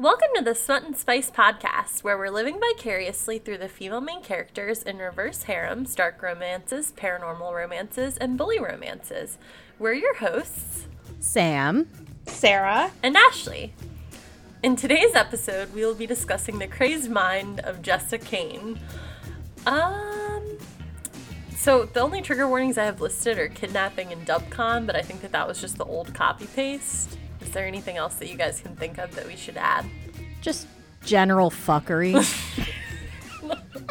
[0.00, 4.22] Welcome to the Smut and Spice podcast, where we're living vicariously through the female main
[4.22, 9.38] characters in reverse harems, dark romances, paranormal romances, and bully romances.
[9.76, 10.86] We're your hosts,
[11.18, 11.88] Sam,
[12.28, 13.74] Sarah, and Ashley.
[14.62, 18.78] In today's episode, we will be discussing the crazed mind of Jessa Kane.
[19.66, 20.58] Um,
[21.56, 25.22] so the only trigger warnings I have listed are kidnapping and dubcon, but I think
[25.22, 27.18] that that was just the old copy paste.
[27.40, 29.86] Is there anything else that you guys can think of that we should add?
[30.40, 30.66] just
[31.04, 32.14] general fuckery.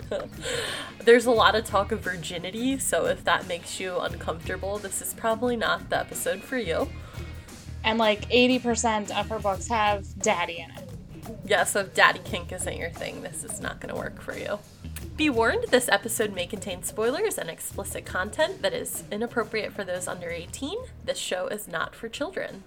[1.03, 5.13] There's a lot of talk of virginity, so if that makes you uncomfortable, this is
[5.13, 6.89] probably not the episode for you.
[7.83, 10.89] and like 80% of her books have daddy in it.
[11.45, 14.37] Yeah, so if daddy kink isn't your thing, this is not going to work for
[14.37, 14.59] you.
[15.15, 20.07] Be warned, this episode may contain spoilers and explicit content that is inappropriate for those
[20.07, 20.77] under 18.
[21.05, 22.63] This show is not for children.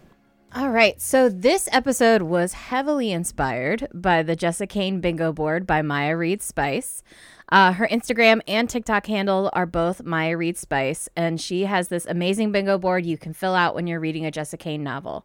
[0.53, 5.81] All right, so this episode was heavily inspired by the Jessa Kane bingo board by
[5.81, 7.05] Maya Reed Spice.
[7.53, 12.05] Uh, her Instagram and TikTok handle are both Maya Reed Spice, and she has this
[12.05, 15.25] amazing bingo board you can fill out when you're reading a Jessa Kane novel.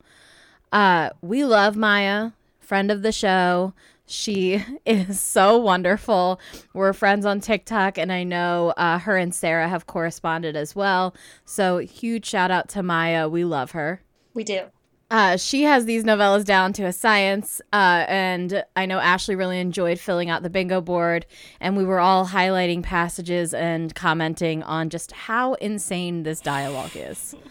[0.72, 3.74] Uh, we love Maya, friend of the show.
[4.06, 6.40] She is so wonderful.
[6.72, 11.16] We're friends on TikTok, and I know uh, her and Sarah have corresponded as well.
[11.46, 13.28] So, huge shout out to Maya.
[13.28, 14.04] We love her.
[14.36, 14.66] We do.
[15.12, 19.60] Uh, she has these novellas down to a science, uh, and I know Ashley really
[19.60, 21.28] enjoyed filling out the bingo board,
[21.60, 27.36] and we were all highlighting passages and commenting on just how insane this dialogue is.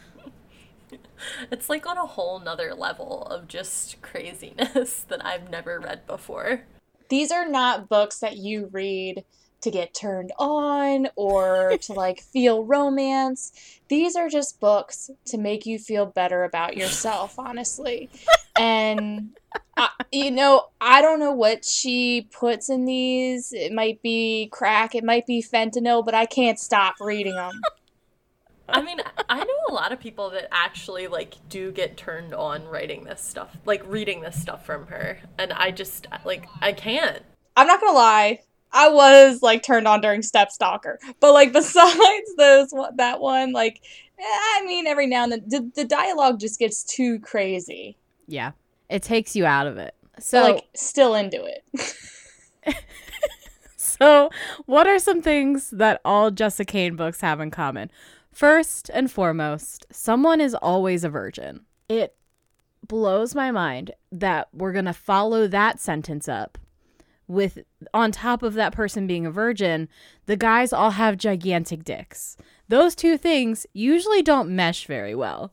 [1.50, 6.64] It's like on a whole nother level of just craziness that I've never read before.
[7.08, 9.25] These are not books that you read
[9.65, 13.81] to get turned on or to like feel romance.
[13.89, 18.09] These are just books to make you feel better about yourself, honestly.
[18.56, 19.31] And
[19.77, 23.53] I, you know, I don't know what she puts in these.
[23.53, 27.61] It might be crack, it might be fentanyl, but I can't stop reading them.
[28.69, 32.65] I mean, I know a lot of people that actually like do get turned on
[32.65, 37.22] writing this stuff, like reading this stuff from her, and I just like I can't.
[37.56, 38.41] I'm not gonna lie.
[38.75, 43.81] I was like turned on during Step Stalker, but like besides those that one, like
[44.19, 47.97] eh, I mean, every now and then the, the dialogue just gets too crazy.
[48.27, 48.53] Yeah,
[48.91, 49.95] it takes you out of it.
[50.19, 51.97] So, So like still into it.
[53.77, 54.31] so
[54.67, 57.91] what are some things that all Jessa Kane books have in common?
[58.33, 61.61] First and foremost, someone is always a virgin.
[61.89, 62.17] It
[62.87, 66.59] blows my mind that we're going to follow that sentence up
[67.27, 67.59] with
[67.93, 69.89] on top of that person being a virgin,
[70.27, 72.37] the guys all have gigantic dicks.
[72.69, 75.53] Those two things usually don't mesh very well.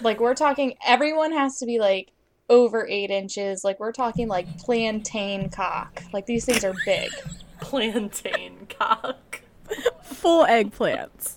[0.00, 2.12] like we're talking, everyone has to be like
[2.48, 3.64] over eight inches.
[3.64, 6.02] Like we're talking like plantain cock.
[6.12, 7.10] Like these things are big.
[7.60, 9.40] Plantain cock.
[10.04, 11.34] Full eggplants.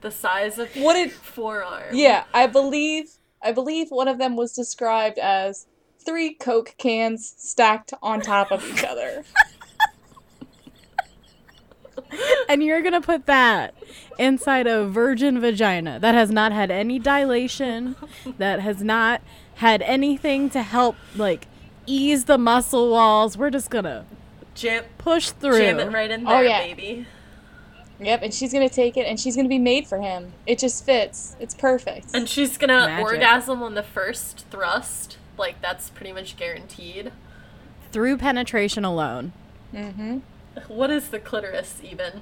[0.00, 1.92] The size of What did forearm.
[1.92, 3.10] Yeah, I believe
[3.42, 5.66] I believe one of them was described as
[6.04, 9.24] three Coke cans stacked on top of each other.
[12.48, 13.74] and you're gonna put that
[14.18, 17.96] inside a virgin vagina that has not had any dilation,
[18.38, 19.22] that has not
[19.56, 21.46] had anything to help like
[21.86, 23.36] ease the muscle walls.
[23.36, 24.04] We're just gonna
[24.54, 25.58] Jam, push through.
[25.58, 26.60] jam it right in there, Oh, there, yeah.
[26.66, 27.06] baby.
[28.00, 30.32] Yep, and she's gonna take it and she's gonna be made for him.
[30.46, 31.36] It just fits.
[31.38, 32.08] It's perfect.
[32.14, 33.04] And she's gonna Magic.
[33.04, 35.18] orgasm on the first thrust.
[35.40, 37.10] Like that's pretty much guaranteed.
[37.90, 39.32] through penetration alone.
[39.74, 40.18] mm-hmm.
[40.68, 42.20] What is the clitoris even?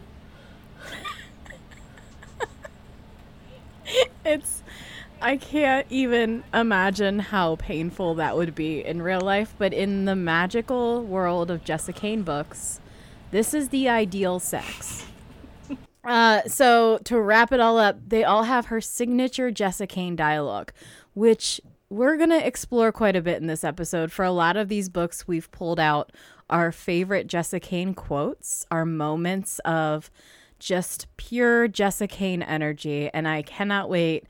[4.25, 4.62] It's
[5.21, 10.15] I can't even imagine how painful that would be in real life, but in the
[10.15, 12.79] magical world of Jessa Kane books,
[13.33, 15.05] this is the ideal sex.
[16.05, 20.73] Uh, so to wrap it all up, they all have her signature Jessa Kane dialogue,
[21.12, 24.12] which we're gonna explore quite a bit in this episode.
[24.12, 26.12] For a lot of these books, we've pulled out
[26.50, 30.11] our favorite Jessa Kane quotes, our moments of
[30.58, 34.25] just pure Jessa Kane energy, and I cannot wait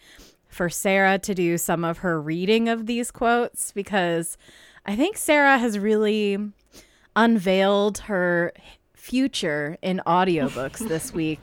[0.49, 4.37] for Sarah to do some of her reading of these quotes because
[4.87, 6.39] I think Sarah has really
[7.15, 8.53] unveiled her
[9.09, 11.41] future in audiobooks this week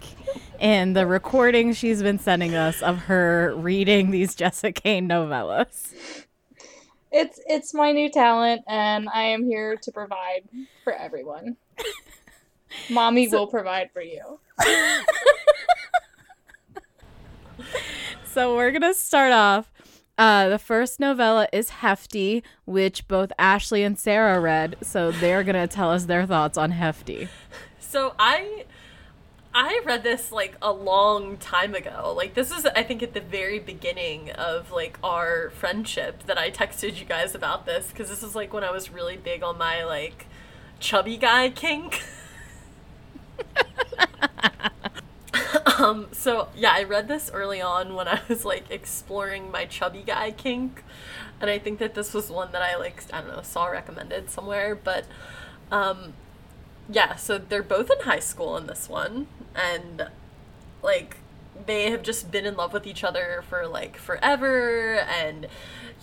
[0.60, 6.26] and the recording she's been sending us of her reading these Jessa Kane novellas.
[7.12, 10.44] It's it's my new talent and I am here to provide
[10.84, 11.58] for everyone.
[12.92, 14.40] Mommy will provide for you.
[18.36, 19.72] So we're going to start off
[20.18, 25.68] Uh, the first novella is Hefty, which both Ashley and Sarah read, so they're gonna
[25.68, 27.28] tell us their thoughts on Hefty.
[27.80, 28.66] So I
[29.54, 32.14] I read this like a long time ago.
[32.16, 36.52] Like this is I think at the very beginning of like our friendship that I
[36.52, 39.58] texted you guys about this because this is like when I was really big on
[39.58, 40.28] my like
[40.80, 42.04] chubby guy kink.
[45.86, 50.04] um so yeah, I read this early on when I was like exploring my chubby
[50.06, 50.84] guy kink
[51.40, 54.30] and I think that this was one that I like I don't know, saw recommended
[54.30, 55.06] somewhere, but
[55.72, 56.14] um
[56.90, 60.08] yeah, so they're both in high school in this one, and
[60.84, 61.18] like
[61.66, 65.48] they have just been in love with each other for like forever, and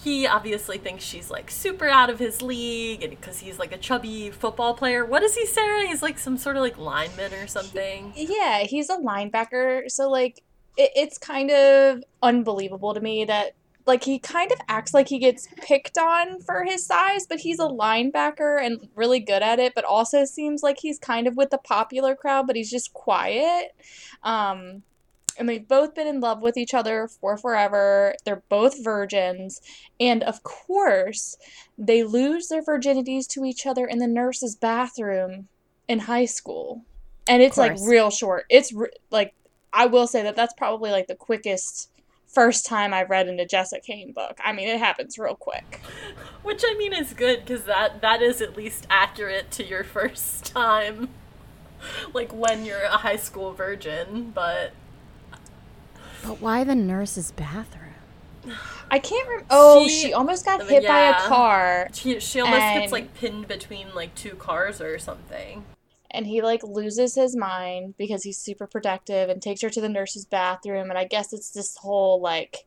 [0.03, 3.79] he obviously thinks she's like super out of his league, and because he's like a
[3.79, 5.05] chubby football player.
[5.05, 5.87] What is he, Sarah?
[5.87, 8.13] He's like some sort of like lineman or something.
[8.17, 9.91] Yeah, he's a linebacker.
[9.91, 10.43] So like,
[10.77, 13.55] it, it's kind of unbelievable to me that
[13.87, 17.59] like he kind of acts like he gets picked on for his size, but he's
[17.59, 21.51] a linebacker and really good at it, but also seems like he's kind of with
[21.51, 23.73] the popular crowd, but he's just quiet.
[24.23, 24.83] Um,
[25.39, 28.15] and they've both been in love with each other for forever.
[28.25, 29.61] They're both virgins.
[29.99, 31.37] And of course,
[31.79, 35.49] they lose their virginities to each other in the nurse's bathroom
[35.89, 36.85] in high school.
[37.27, 38.47] And it's like real short.
[38.51, 39.35] It's re- like,
[39.73, 41.89] I will say that that's probably like the quickest
[42.33, 44.39] first time I've read in a Jessa Kane book.
[44.45, 45.81] I mean, it happens real quick.
[46.43, 50.45] Which I mean is good because that that is at least accurate to your first
[50.45, 51.11] time,
[52.13, 54.33] like when you're a high school virgin.
[54.35, 54.73] But
[56.23, 57.89] But why the nurse's bathroom?
[58.91, 59.47] I can't remember.
[59.51, 61.89] Oh, She- she, almost got hit by a car.
[61.93, 65.65] she she almost gets like pinned between like two cars or something.
[66.11, 69.89] and he like loses his mind because he's super protective and takes her to the
[69.89, 72.67] nurse's bathroom and i guess it's this whole like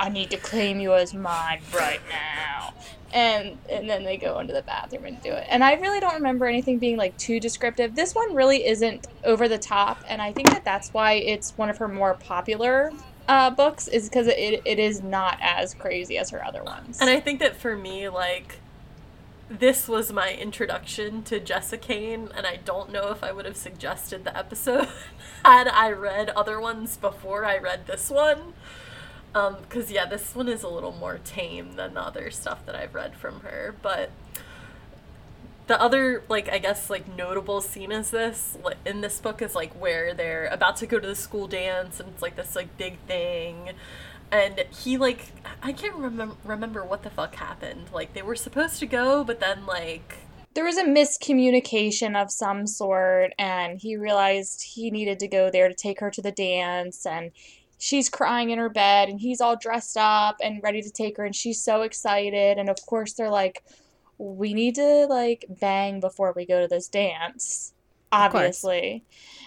[0.00, 2.74] i need to claim you as mine right now.
[3.12, 5.46] And and then they go into the bathroom and do it.
[5.48, 7.94] And i really don't remember anything being like too descriptive.
[7.94, 11.70] This one really isn't over the top and i think that that's why it's one
[11.70, 12.92] of her more popular
[13.30, 16.98] uh, books is because it, it is not as crazy as her other ones.
[17.00, 18.58] And I think that for me, like,
[19.48, 23.56] this was my introduction to Jessa Kane, and I don't know if I would have
[23.56, 24.88] suggested the episode
[25.44, 28.54] had I read other ones before I read this one.
[29.34, 32.74] Um, because yeah, this one is a little more tame than the other stuff that
[32.74, 33.74] I've read from her.
[33.80, 34.10] But
[35.68, 39.72] the other, like, I guess, like, notable scene is this in this book is like
[39.74, 42.98] where they're about to go to the school dance, and it's like this like big
[43.06, 43.70] thing
[44.32, 45.26] and he like
[45.62, 47.90] I can't remember remember what the fuck happened.
[47.92, 50.18] Like they were supposed to go, but then like
[50.54, 55.68] there was a miscommunication of some sort and he realized he needed to go there
[55.68, 57.30] to take her to the dance and
[57.80, 61.24] she's crying in her bed and he's all dressed up and ready to take her
[61.24, 62.58] and she's so excited.
[62.58, 63.64] And of course they're like
[64.18, 67.72] we need to like bang before we go to this dance
[68.12, 69.02] obviously.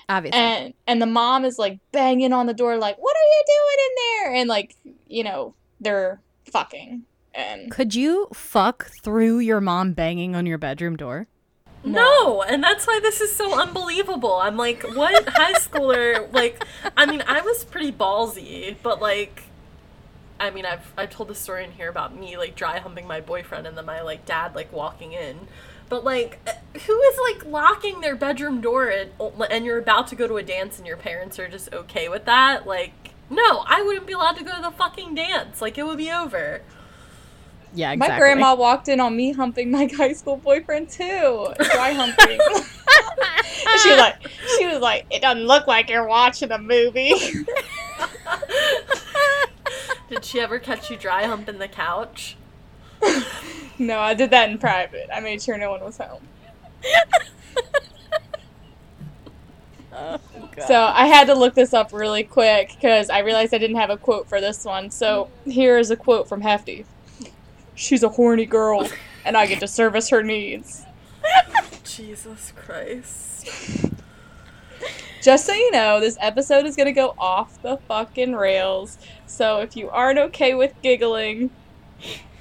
[0.10, 0.40] Obviously.
[0.40, 3.78] and and the mom is like banging on the door like what are you doing
[3.86, 4.42] in there?
[4.42, 4.76] And like
[5.08, 6.20] you know they're
[6.52, 7.04] fucking.
[7.36, 11.28] And Could you fuck through your mom banging on your bedroom door?
[11.84, 12.44] No.
[12.44, 14.36] and that's why this is so unbelievable.
[14.36, 16.64] I'm like, what high schooler like
[16.96, 19.44] I mean, I was pretty ballsy, but like
[20.40, 23.22] I mean, I've I've told the story in here about me like dry humping my
[23.22, 25.48] boyfriend and then my like dad like walking in.
[25.90, 30.08] But like, uh, who is like locking their bedroom door and, oh, and you're about
[30.08, 32.66] to go to a dance and your parents are just okay with that?
[32.66, 35.62] Like, no, I wouldn't be allowed to go to the fucking dance.
[35.62, 36.62] Like, it would be over.
[37.76, 38.14] Yeah, exactly.
[38.14, 42.40] My grandma walked in on me humping my high school boyfriend too, dry humping.
[43.82, 44.28] She was like,
[44.58, 47.14] she was like, it doesn't look like you're watching a movie.
[50.10, 52.38] Did she ever catch you dry humping the couch?
[53.80, 55.10] no, I did that in private.
[55.14, 56.22] I made sure no one was home.
[59.96, 60.20] Oh,
[60.68, 63.90] So I had to look this up really quick because I realized I didn't have
[63.90, 64.92] a quote for this one.
[64.92, 66.86] So here is a quote from Hefty.
[67.76, 68.88] She's a horny girl,
[69.26, 70.84] and I get to service her needs.
[71.84, 73.50] Jesus Christ.
[75.22, 78.98] Just so you know, this episode is gonna go off the fucking rails.
[79.26, 81.50] So if you aren't okay with giggling,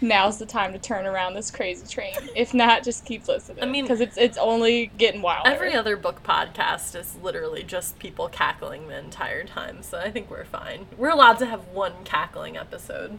[0.00, 2.14] now's the time to turn around this crazy train.
[2.34, 3.62] If not, just keep listening.
[3.62, 5.46] I mean- because it's it's only getting wild.
[5.46, 10.28] Every other book podcast is literally just people cackling the entire time, so I think
[10.28, 10.86] we're fine.
[10.98, 13.18] We're allowed to have one cackling episode.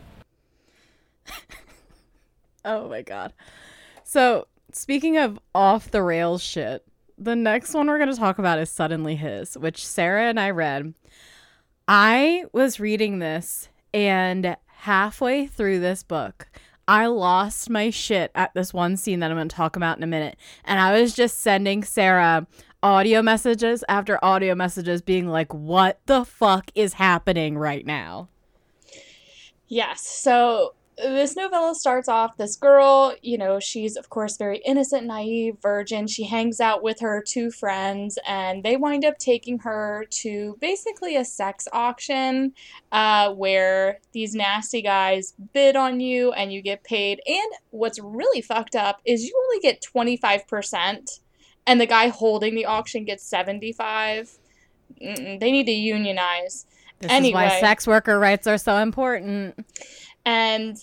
[2.66, 3.34] Oh my god.
[4.04, 6.86] So, speaking of off the rails shit,
[7.18, 10.50] the next one we're going to talk about is Suddenly His, which Sarah and I
[10.50, 10.94] read.
[11.88, 16.48] I was reading this and halfway through this book,
[16.88, 20.04] I lost my shit at this one scene that I'm going to talk about in
[20.04, 20.38] a minute.
[20.66, 22.46] And I was just sending Sarah
[22.82, 28.28] audio messages after audio messages being like, what the fuck is happening right now?
[29.68, 30.06] Yes.
[30.06, 35.58] So this novella starts off this girl, you know, she's of course very innocent, naive,
[35.62, 36.08] virgin.
[36.08, 41.16] She hangs out with her two friends and they wind up taking her to basically
[41.16, 42.54] a sex auction
[42.92, 47.22] uh, where these nasty guys bid on you and you get paid.
[47.26, 51.20] And what's really fucked up is you only get 25%
[51.66, 54.38] and the guy holding the auction gets 75.
[55.02, 56.66] Mm-mm, they need to unionize.
[57.00, 57.46] This Anyway.
[57.46, 59.66] is why sex worker rights are so important.
[60.26, 60.78] And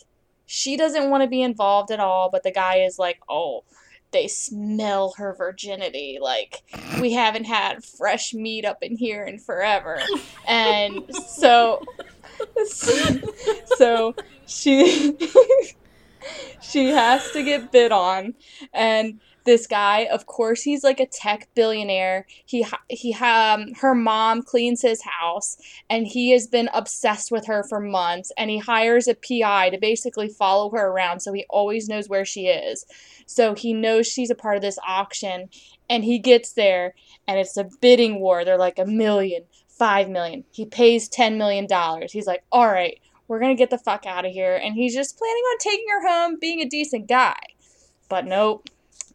[0.46, 3.62] she doesn't want to be involved at all but the guy is like oh
[4.12, 6.18] they smell her virginity.
[6.20, 6.62] Like
[7.00, 10.00] we haven't had fresh meat up in here in forever.
[10.46, 11.82] And so
[13.76, 14.14] so
[14.46, 15.16] she
[16.60, 18.34] she has to get bid on.
[18.72, 24.42] And this guy of course he's like a tech billionaire he he um her mom
[24.42, 25.56] cleans his house
[25.88, 29.78] and he has been obsessed with her for months and he hires a PI to
[29.78, 32.84] basically follow her around so he always knows where she is.
[33.26, 35.48] So he knows she's a part of this auction
[35.88, 36.94] and he gets there
[37.26, 38.44] and it's a bidding war.
[38.44, 40.44] They're like a million, five million.
[40.50, 42.12] He pays ten million dollars.
[42.12, 44.56] He's like, all right, we're gonna get the fuck out of here.
[44.56, 47.38] And he's just planning on taking her home, being a decent guy.
[48.08, 48.68] But nope.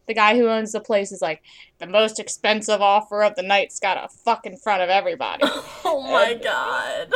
[0.07, 1.41] The guy who owns the place is like,
[1.79, 5.43] the most expensive offer of the night's got a fuck in front of everybody.
[5.87, 7.13] Oh my god.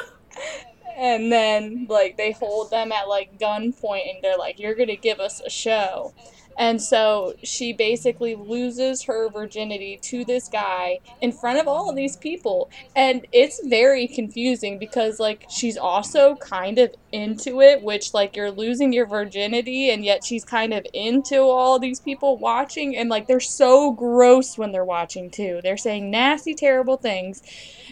[0.95, 5.19] and then like they hold them at like gunpoint and they're like you're gonna give
[5.19, 6.13] us a show
[6.59, 11.95] and so she basically loses her virginity to this guy in front of all of
[11.95, 12.69] these people.
[12.97, 18.51] And it's very confusing because like she's also kind of into it which like you're
[18.51, 22.97] losing your virginity and yet she's kind of into all these people watching.
[22.97, 25.61] And like they're so gross when they're watching too.
[25.63, 27.41] They're saying nasty terrible things.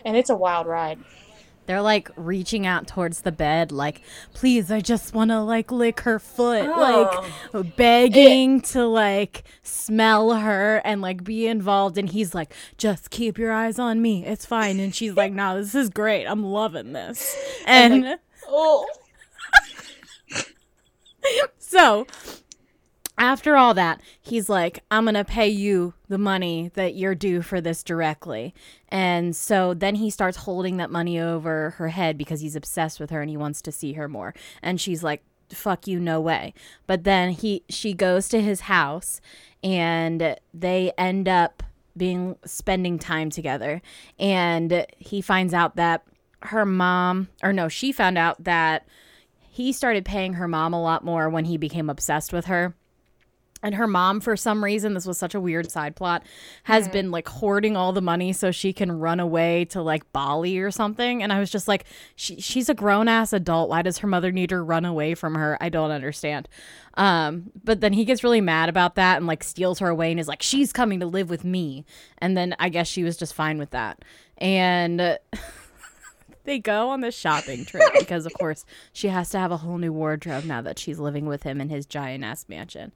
[0.04, 1.00] And it's a wild ride
[1.68, 4.02] They're like reaching out towards the bed, like,
[4.34, 7.30] please, I just want to like lick her foot, oh.
[7.54, 11.98] like begging to like smell her and like be involved.
[11.98, 14.26] And he's like, just keep your eyes on me.
[14.26, 14.80] It's fine.
[14.80, 16.26] And she's like, no, this is great.
[16.26, 17.38] I'm loving this.
[17.66, 18.88] And, oh
[21.60, 22.08] so
[23.18, 27.42] after all that, he's like, I'm going to pay you the money that you're due
[27.42, 28.54] for this directly.
[28.90, 33.10] And so then he starts holding that money over her head because he's obsessed with
[33.10, 34.36] her and he wants to see her more.
[34.62, 36.54] And she's like, fuck you, no way.
[36.86, 39.22] But then he she goes to his house
[39.64, 41.64] and they end up
[41.96, 43.82] being spending time together.
[44.20, 46.04] And he finds out that
[46.44, 48.86] her mom or no, she found out that
[49.50, 52.76] he started paying her mom a lot more when he became obsessed with her.
[53.64, 56.24] And her mom, for some reason, this was such a weird side plot,
[56.64, 60.60] has been like hoarding all the money so she can run away to like Bali
[60.60, 61.24] or something.
[61.24, 61.86] And I was just like,
[62.16, 63.70] she, she's a grown ass adult.
[63.70, 65.58] Why does her mother need to run away from her?
[65.60, 66.48] I don't understand.
[66.96, 70.20] Um, but then he gets really mad about that and like steals her away and
[70.20, 71.84] is like, she's coming to live with me.
[72.20, 74.04] And then I guess she was just fine with that.
[74.38, 75.02] And.
[75.02, 75.18] uh,
[76.48, 79.78] they go on this shopping trip because of course she has to have a whole
[79.78, 82.94] new wardrobe now that she's living with him in his giant ass mansion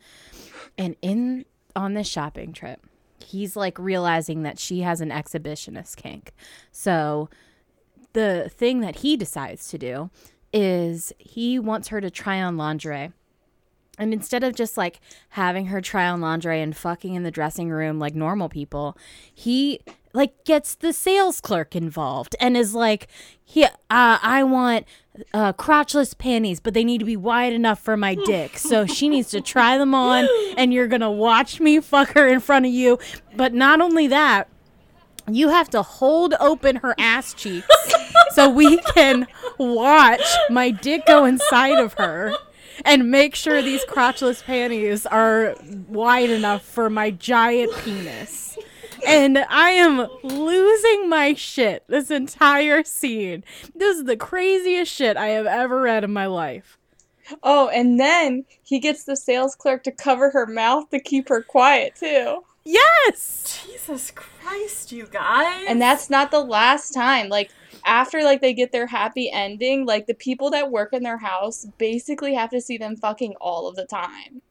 [0.82, 1.46] and in
[1.76, 2.86] on this shopping trip
[3.24, 6.34] he's like realizing that she has an exhibitionist kink.
[6.72, 7.30] So
[8.14, 10.10] the thing that he decides to do
[10.54, 13.12] is he wants her to try on lingerie.
[13.98, 17.70] And instead of just like having her try on lingerie and fucking in the dressing
[17.70, 18.98] room like normal people,
[19.34, 19.80] he
[20.14, 23.08] like gets the sales clerk involved and is like,
[23.44, 24.86] "He, uh, I want
[25.34, 28.58] uh, crotchless panties, but they need to be wide enough for my dick.
[28.58, 30.28] So she needs to try them on,
[30.58, 33.00] and you're gonna watch me fuck her in front of you.
[33.36, 34.48] But not only that."
[35.30, 37.68] You have to hold open her ass cheeks
[38.32, 39.28] so we can
[39.60, 42.34] watch my dick go inside of her
[42.86, 45.56] and make sure these crotchless panties are
[45.88, 48.51] wide enough for my giant penis.
[49.06, 53.44] And I am losing my shit this entire scene.
[53.76, 56.78] This is the craziest shit I have ever read in my life.
[57.44, 61.42] Oh, and then he gets the sales clerk to cover her mouth to keep her
[61.42, 62.44] quiet too.
[62.64, 63.66] Yes!
[63.66, 65.66] Jesus Christ, you guys.
[65.68, 67.30] And that's not the last time.
[67.30, 67.52] Like
[67.86, 71.66] after like they get their happy ending, like the people that work in their house
[71.78, 74.42] basically have to see them fucking all of the time.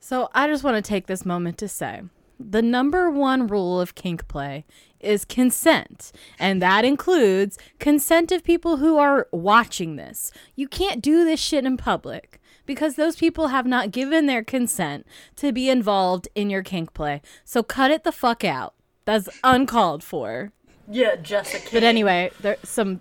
[0.00, 2.02] So I just want to take this moment to say
[2.38, 4.64] the number one rule of kink play
[5.00, 10.30] is consent, and that includes consent of people who are watching this.
[10.54, 15.06] You can't do this shit in public because those people have not given their consent
[15.36, 17.22] to be involved in your kink play.
[17.44, 18.74] So cut it the fuck out.
[19.04, 20.52] That's uncalled for.
[20.90, 21.72] Yeah, Jessa.
[21.72, 23.00] But anyway, there's some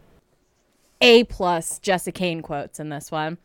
[1.01, 3.37] A plus Jessa Kane quotes in this one.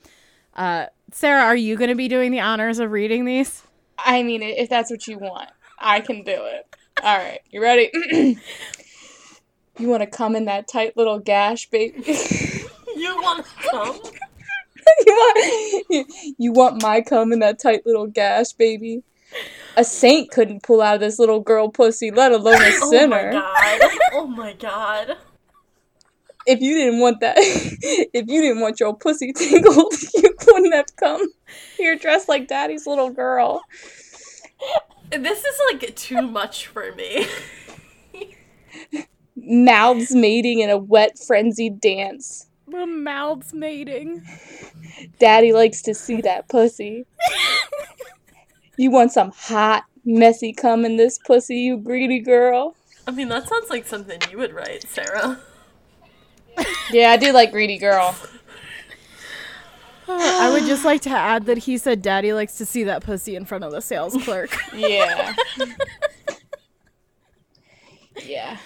[0.54, 3.62] Uh, Sarah, are you going to be doing the honors of reading these?
[3.99, 5.50] I mean, if that's what you want,
[5.83, 6.67] I can do it.
[7.03, 7.91] All right, you ready?
[9.79, 12.03] you want to come in that tight little gash, baby?
[12.97, 14.01] you want to come?
[15.07, 19.03] you want you want my cum in that tight little gash, baby?
[19.77, 23.33] A saint couldn't pull out of this little girl pussy, let alone a sinner.
[23.43, 23.91] Oh my god!
[24.12, 25.17] Oh my god!
[26.47, 30.97] If you didn't want that, if you didn't want your pussy tingled, you wouldn't have
[30.97, 31.27] come
[31.79, 33.62] You're dressed like daddy's little girl.
[35.19, 37.26] This is like too much for me.
[39.37, 42.47] Mouths mating in a wet, frenzied dance.
[42.66, 44.25] The mouths mating.
[45.19, 47.04] Daddy likes to see that pussy.
[48.78, 52.75] you want some hot, messy cum in this pussy, you greedy girl?
[53.07, 55.40] I mean, that sounds like something you would write, Sarah.
[56.90, 58.14] Yeah, I do like greedy girl.
[60.21, 63.37] I would just like to add that he said daddy likes to see that pussy
[63.37, 64.50] in front of the sales clerk.
[64.75, 65.35] Yeah.
[68.25, 68.57] yeah.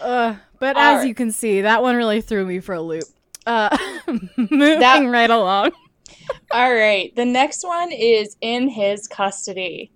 [0.00, 1.08] Uh, but All as right.
[1.08, 3.04] you can see, that one really threw me for a loop.
[3.46, 3.76] Uh,
[4.36, 5.72] moving That- right along.
[6.50, 7.14] All right.
[7.16, 9.90] The next one is in his custody.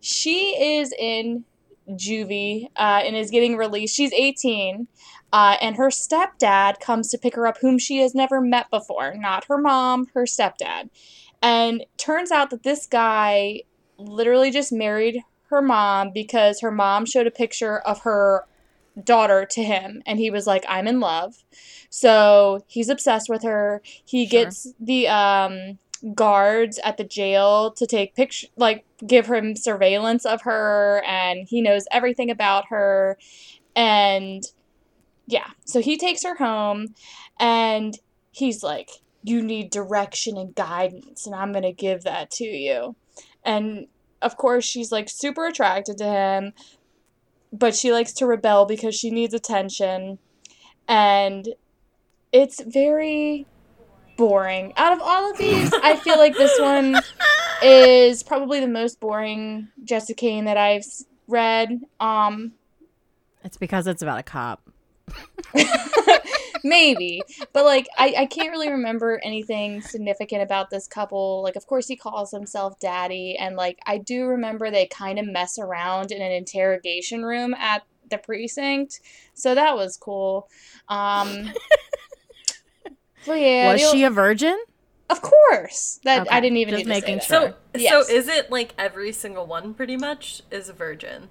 [0.00, 1.44] She is in
[1.90, 3.94] juvie uh, and is getting released.
[3.94, 4.86] She's 18.
[5.34, 9.14] Uh, and her stepdad comes to pick her up, whom she has never met before.
[9.16, 10.90] Not her mom, her stepdad.
[11.42, 13.62] And turns out that this guy
[13.98, 18.44] literally just married her mom because her mom showed a picture of her
[19.02, 21.34] daughter to him and he was like i'm in love
[21.90, 24.44] so he's obsessed with her he Sure.
[24.44, 25.78] gets the um
[26.14, 31.60] guards at the jail to take picture like give him surveillance of her and he
[31.60, 33.18] knows everything about her
[33.74, 34.44] and
[35.26, 35.50] yeah.
[35.64, 36.94] So he takes her home
[37.38, 37.98] and
[38.30, 38.90] he's like
[39.22, 42.94] you need direction and guidance and i'm going to give that to you.
[43.44, 43.86] And
[44.22, 46.52] of course she's like super attracted to him
[47.52, 50.18] but she likes to rebel because she needs attention.
[50.88, 51.48] And
[52.32, 53.46] it's very
[54.16, 54.72] boring.
[54.76, 56.96] Out of all of these i feel like this one
[57.62, 60.84] is probably the most boring jessa kane that i've
[61.28, 61.80] read.
[62.00, 62.52] Um
[63.42, 64.63] It's because it's about a cop.
[66.64, 71.66] maybe but like I, I can't really remember anything significant about this couple like of
[71.66, 76.10] course he calls himself daddy and like i do remember they kind of mess around
[76.10, 79.00] in an interrogation room at the precinct
[79.34, 80.48] so that was cool
[80.88, 81.52] um
[83.26, 84.58] but yeah Was she a virgin?
[85.10, 87.26] of course that Okay, i didn't even just need to making that.
[87.26, 88.08] So, Yes.
[88.08, 91.28] so is it like every single one pretty much is a virgin?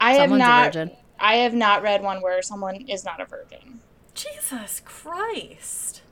[0.00, 0.90] i have Someone's a not virgin.
[1.20, 3.80] I have not read one where someone is not a virgin
[4.14, 6.02] Jesus Christ!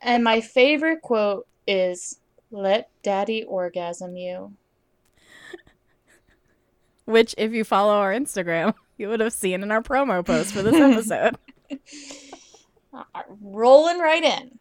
[0.00, 2.18] and my favorite quote is
[2.50, 4.52] let daddy orgasm you
[7.08, 10.60] Which, if you follow our Instagram, you would have seen in our promo post for
[10.60, 10.74] this
[11.10, 11.38] episode.
[12.92, 14.58] Uh, rolling right in.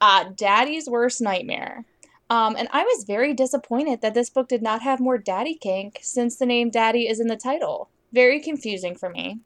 [0.00, 1.84] Uh, Daddy's Worst Nightmare.
[2.30, 5.98] Um, and I was very disappointed that this book did not have more daddy kink
[6.00, 7.90] since the name Daddy is in the title.
[8.12, 9.40] Very confusing for me.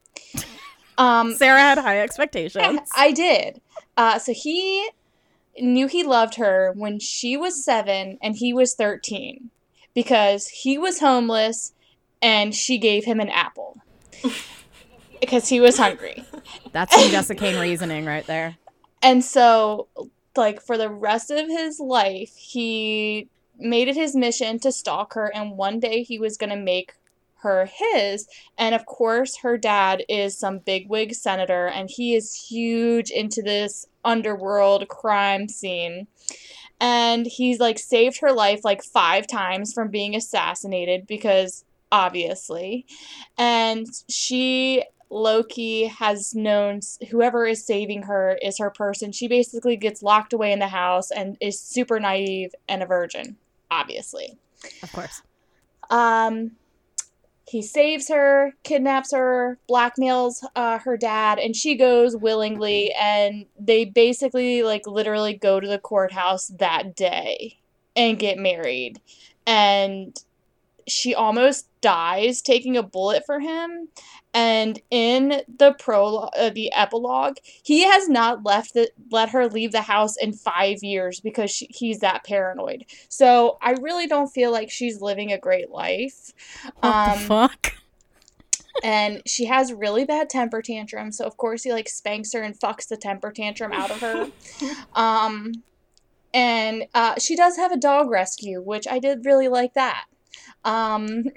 [0.97, 2.81] Um, Sarah had high expectations.
[2.97, 3.61] I did.
[3.97, 4.89] Uh, so he
[5.59, 9.51] knew he loved her when she was seven and he was 13
[9.95, 11.73] because he was homeless
[12.21, 13.81] and she gave him an apple
[15.21, 16.25] because he was hungry.
[16.73, 18.57] That's some Jessa Kane reasoning right there.
[19.03, 19.89] And so,
[20.37, 25.31] like, for the rest of his life, he made it his mission to stalk her,
[25.35, 26.95] and one day he was going to make
[27.45, 28.27] her his.
[28.59, 33.87] And of course, her dad is some bigwig senator, and he is huge into this
[34.05, 36.09] underworld crime scene.
[36.81, 42.87] And he's like saved her life like five times from being assassinated because obviously.
[43.39, 46.81] And she Loki has known
[47.11, 49.13] whoever is saving her is her person.
[49.13, 53.37] She basically gets locked away in the house and is super naive and a virgin,
[53.71, 54.37] obviously.
[54.83, 55.23] Of course.
[55.89, 56.53] Um,
[57.47, 62.93] he saves her, kidnaps her, blackmails uh, her dad, and she goes willingly.
[62.93, 67.59] And they basically, like, literally go to the courthouse that day
[67.95, 69.01] and get married.
[69.47, 70.19] And
[70.87, 73.89] she almost dies taking a bullet for him.
[74.33, 79.71] And in the prologue, uh, the epilogue, he has not left the, let her leave
[79.71, 82.85] the house in five years because she, he's that paranoid.
[83.09, 86.33] So I really don't feel like she's living a great life.
[86.81, 87.73] What Um, the fuck?
[88.83, 92.59] and she has really bad temper tantrums so of course he like spanks her and
[92.59, 94.27] fucks the temper tantrum out of her
[94.95, 95.53] um
[96.35, 100.07] and uh, she does have a dog rescue which i did really like that
[100.65, 101.25] um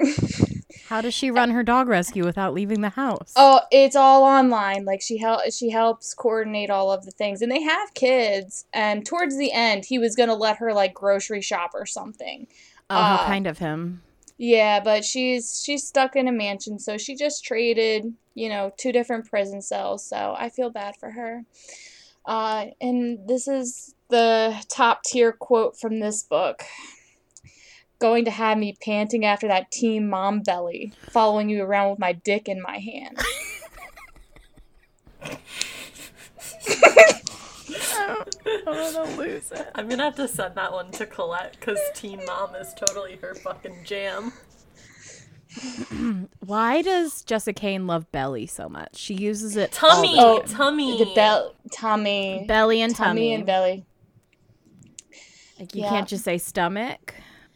[0.90, 3.34] How does she run her dog rescue without leaving the house?
[3.36, 7.52] oh it's all online like she hel- she helps coordinate all of the things and
[7.52, 11.72] they have kids and towards the end he was gonna let her like grocery shop
[11.74, 12.48] or something
[12.90, 14.02] Oh, uh, kind of him.
[14.38, 18.94] Yeah, but she's she's stuck in a mansion, so she just traded, you know, two
[18.94, 20.06] different prison cells.
[20.06, 21.44] So I feel bad for her.
[22.26, 26.64] Uh, and this is the top tier quote from this book.
[28.00, 32.14] Going to have me panting after that team mom belly, following you around with my
[32.14, 33.18] dick in my hand.
[38.00, 39.68] I don't want to lose it.
[39.76, 43.36] I'm gonna have to send that one to Colette because Team Mom is totally her
[43.36, 44.32] fucking jam.
[46.46, 48.96] Why does Jessa Kane love Belly so much?
[48.98, 50.98] She uses it Tummy, all Oh, tummy.
[50.98, 53.34] The bell, tummy, belly and tummy, tummy.
[53.34, 53.86] and belly.
[55.60, 55.90] like you Yeah.
[55.90, 57.07] can't just say stomach.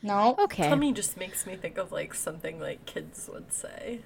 [0.03, 0.67] No, Okay.
[0.67, 4.01] Tummy just makes me think of like something like kids would say.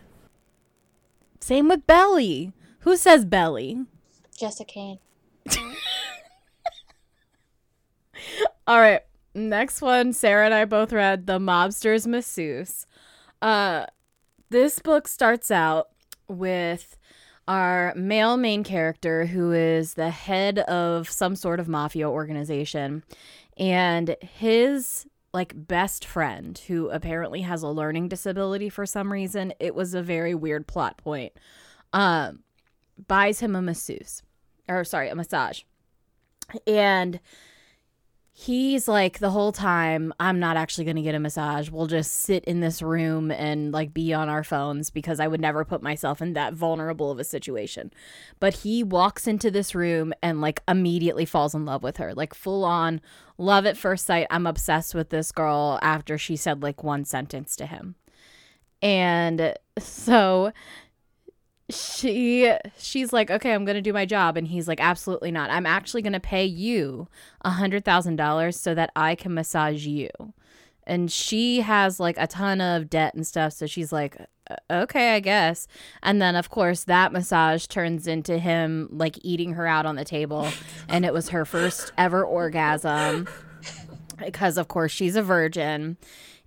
[1.39, 2.51] Same with belly.
[2.79, 3.85] Who says belly?
[4.37, 4.99] Jessa Kane.
[8.67, 9.01] All right.
[9.33, 12.85] Next one, Sarah and I both read The Mobster's Masseuse.
[13.41, 13.85] Uh
[14.49, 15.89] this book starts out
[16.27, 16.97] with
[17.47, 23.03] our male main character who is the head of some sort of mafia organization
[23.57, 25.05] and his
[25.35, 29.53] like best friend who apparently has a learning disability for some reason.
[29.59, 31.33] It was a very weird plot point.
[31.93, 32.39] Um
[33.07, 34.23] buys him a masseuse
[34.67, 35.61] or sorry, a massage.
[36.65, 37.19] And
[38.37, 41.69] he's like the whole time i'm not actually going to get a massage.
[41.69, 45.39] We'll just sit in this room and like be on our phones because i would
[45.39, 47.93] never put myself in that vulnerable of a situation.
[48.41, 52.13] But he walks into this room and like immediately falls in love with her.
[52.13, 52.99] Like full on
[53.37, 54.27] love at first sight.
[54.29, 57.95] I'm obsessed with this girl after she said like one sentence to him.
[58.81, 60.51] And so
[61.69, 65.49] she she's like okay i'm gonna do my job and he's like absolutely not.
[65.49, 67.07] I'm actually gonna pay you
[67.41, 70.09] a hundred thousand dollars so that i can massage you.
[70.87, 74.15] And she has like a ton of debt and stuff so she's like
[74.47, 75.67] "Uh, okay i guess.
[76.03, 80.05] And then of course that massage turns into him like eating her out on the
[80.05, 80.47] table
[80.87, 83.27] and it was her first ever orgasm
[84.23, 85.97] because of course she's a virgin.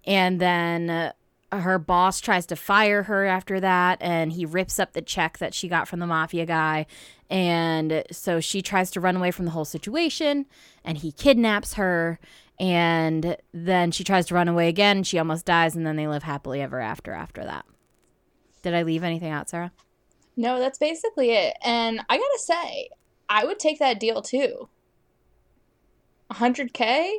[0.07, 1.13] And then
[1.51, 5.55] her boss tries to fire her after that and he rips up the check that
[5.55, 6.87] she got from the mafia guy.
[7.31, 10.47] And so she tries to run away from the whole situation
[10.85, 12.19] and he kidnaps her.
[12.61, 15.05] And then she tries to run away again.
[15.05, 17.65] She almost dies and then they live happily ever after after that.
[18.63, 19.73] Did i leave anything out sarah?
[20.37, 21.57] No, that's basically it.
[21.65, 22.91] And I gotta say,
[23.29, 24.69] I would take that deal too.
[26.31, 27.11] 100K?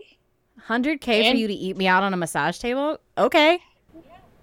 [0.67, 2.99] 100k for you to eat me out on a massage table?
[3.17, 3.59] Okay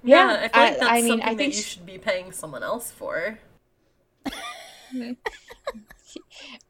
[0.06, 1.98] Yeah, I feel like I- that's I mean, something I think that you should be
[1.98, 3.38] paying someone else for.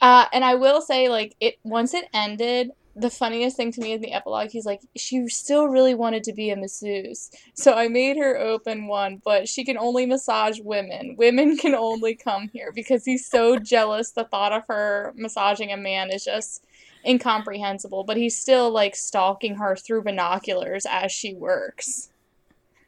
[0.00, 3.92] Uh, and I will say, like, it once it ended, the funniest thing to me
[3.92, 7.30] in the epilogue, he's like, she still really wanted to be a masseuse.
[7.54, 11.14] So I made her open one, but she can only massage women.
[11.18, 14.12] Women can only come here because he's so jealous.
[14.12, 16.64] The thought of her massaging a man is just
[17.06, 18.04] incomprehensible.
[18.04, 22.10] But he's still, like, stalking her through binoculars as she works.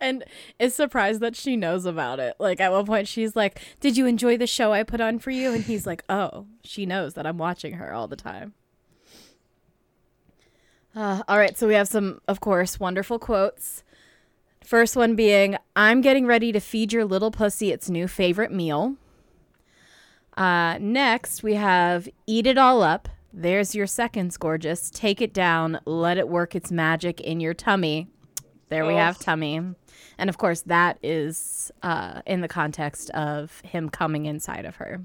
[0.01, 0.25] And
[0.59, 2.37] is surprised that she knows about it.
[2.39, 5.31] Like at one point, she's like, "Did you enjoy the show I put on for
[5.31, 8.55] you?" And he's like, "Oh, she knows that I'm watching her all the time."
[10.95, 13.85] Uh, all right, so we have some, of course, wonderful quotes.
[14.65, 18.97] First one being, "I'm getting ready to feed your little pussy its new favorite meal."
[20.37, 24.91] Uh, next, we have "Eat it all up." There's your seconds, gorgeous.
[24.91, 25.81] Take it down.
[25.85, 28.09] Let it work its magic in your tummy.
[28.69, 29.75] There we have tummy.
[30.19, 35.01] And of course, that is uh, in the context of him coming inside of her.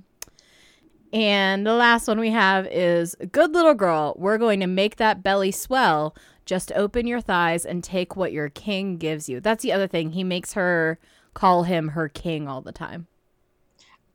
[1.13, 5.21] And the last one we have is Good little girl, we're going to make that
[5.21, 6.15] belly swell.
[6.45, 9.39] Just open your thighs and take what your king gives you.
[9.39, 10.11] That's the other thing.
[10.11, 10.99] He makes her
[11.33, 13.07] call him her king all the time.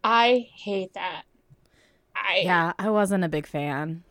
[0.05, 1.23] I hate that.
[2.14, 4.03] I Yeah, I wasn't a big fan.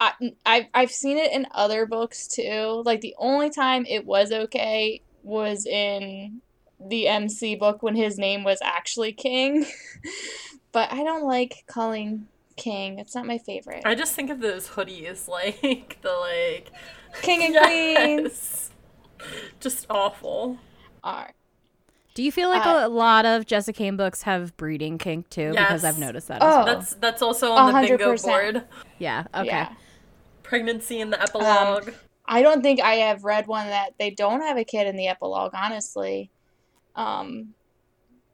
[0.00, 0.12] I,
[0.46, 2.82] I've, I've seen it in other books too.
[2.84, 6.40] Like the only time it was okay was in
[6.84, 9.64] the MC book when his name was actually King.
[10.72, 12.98] but I don't like calling King.
[12.98, 13.82] It's not my favorite.
[13.84, 16.70] I just think of those hoodies, like the like
[17.22, 18.24] King and Queen.
[18.24, 18.70] Yes.
[19.60, 20.58] Just awful.
[21.04, 21.32] Are.
[22.14, 25.52] Do you feel like Uh, a lot of Jessica Kane books have breeding kink too?
[25.52, 26.42] Because I've noticed that.
[26.42, 26.56] as Oh.
[26.58, 26.66] well.
[26.66, 28.62] That's that's also on the A hundred bingo board.
[28.98, 29.24] Yeah.
[29.34, 29.46] Okay.
[29.46, 29.72] Yeah.
[30.42, 31.92] Pregnancy in the epilogue.
[32.24, 35.08] I don't think I have read one that they don't have a kid in the
[35.08, 36.30] epilogue, honestly.
[36.94, 37.54] Um,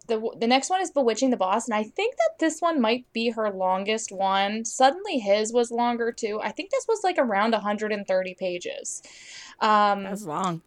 [0.08, 3.04] the the next one is Bewitching the Boss, and I think that this one might
[3.12, 4.64] be her longest one.
[4.64, 6.40] Suddenly, his was longer too.
[6.42, 9.02] I think this was like around 130 pages.
[9.60, 10.62] Um, That's long.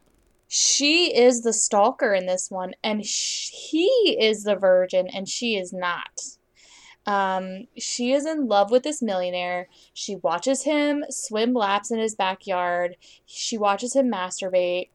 [0.47, 5.55] she is the stalker in this one, and sh- he is the virgin, and she
[5.55, 6.21] is not.
[7.05, 9.67] Um, she is in love with this millionaire.
[9.93, 12.95] She watches him swim laps in his backyard.
[13.25, 14.89] She watches him masturbate,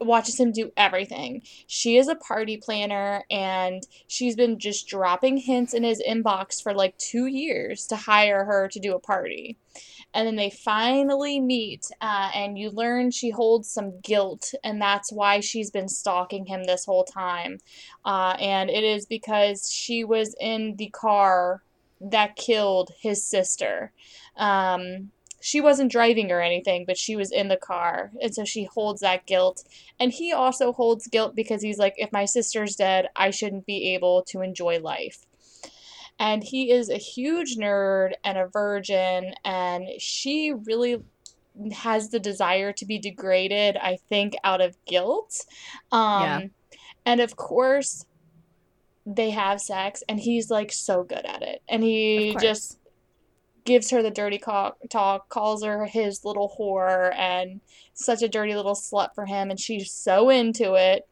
[0.00, 1.42] watches him do everything.
[1.66, 6.72] She is a party planner, and she's been just dropping hints in his inbox for
[6.74, 9.58] like two years to hire her to do a party
[10.12, 15.12] and then they finally meet uh, and you learn she holds some guilt and that's
[15.12, 17.58] why she's been stalking him this whole time.
[18.04, 21.62] Uh, and it is because she was in the car
[22.00, 23.92] that killed his sister.
[24.36, 25.10] Um,
[25.42, 29.00] she wasn't driving or anything but she was in the car and so she holds
[29.00, 29.64] that guilt.
[29.98, 33.94] And he also holds guilt because he's like if my sister's dead i shouldn't be
[33.94, 35.24] able to enjoy life
[36.20, 41.02] and he is a huge nerd and a virgin and she really
[41.72, 45.44] has the desire to be degraded i think out of guilt.
[45.90, 46.40] Um Yeah.
[47.04, 48.04] and of course
[49.06, 51.62] they have sex and he's like so good at it.
[51.68, 52.78] And he just
[53.64, 57.60] gives her the dirty talk calls her his little whore and
[57.94, 61.06] such a dirty little slut for him and she's so into it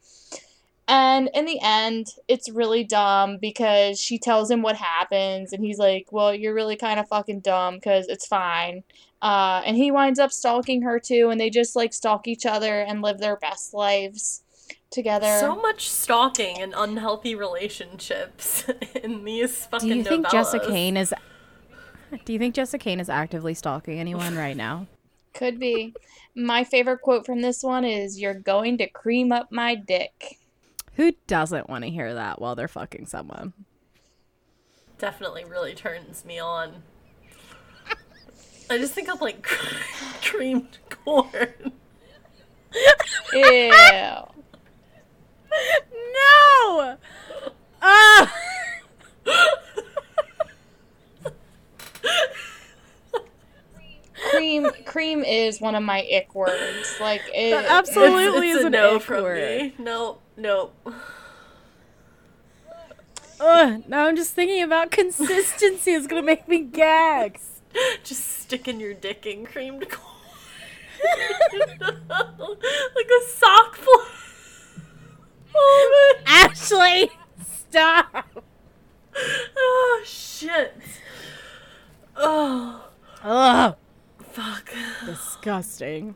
[0.89, 5.79] and in the end, it's really dumb because she tells him what happens, and he's
[5.79, 8.83] like, Well, you're really kind of fucking dumb because it's fine.
[9.21, 12.81] Uh, and he winds up stalking her too, and they just like stalk each other
[12.81, 14.43] and live their best lives
[14.91, 15.39] together.
[15.41, 18.65] So much stalking and unhealthy relationships
[19.03, 19.89] in these fucking.
[19.89, 20.55] Do fucking you think novellas.
[20.55, 21.15] Jessa Kane is?
[22.25, 24.87] Do you think Jessa Kane is actively stalking anyone right now?
[25.35, 25.95] Could be.
[26.35, 30.39] My favorite quote from this one is You're going to cream up my dick.
[30.99, 33.53] Who doesn't want to hear that while they're fucking someone?
[34.99, 36.83] Definitely really turns me on.
[38.69, 39.43] I just think of like
[40.23, 41.73] creamed corn.
[43.33, 43.73] Ew.
[46.71, 46.97] No.
[47.81, 48.35] Ah.
[54.31, 56.97] cream cream is one of my ick words.
[57.01, 59.61] Like it That absolutely it's, is a an no ick from word.
[59.61, 59.75] me.
[59.79, 60.71] No, no.
[63.41, 65.93] Ugh, now I'm just thinking about consistency.
[65.93, 67.39] It's gonna make me gag.
[68.03, 70.17] Just sticking your dick in creamed corn.
[72.97, 74.03] like a sock full.
[75.55, 76.51] Oh, man.
[76.51, 77.11] Ashley,
[77.47, 78.27] stop.
[79.57, 80.75] oh shit.
[82.17, 82.89] Oh
[83.23, 83.77] Ugh,
[84.39, 84.71] fuck.
[85.05, 86.15] disgusting.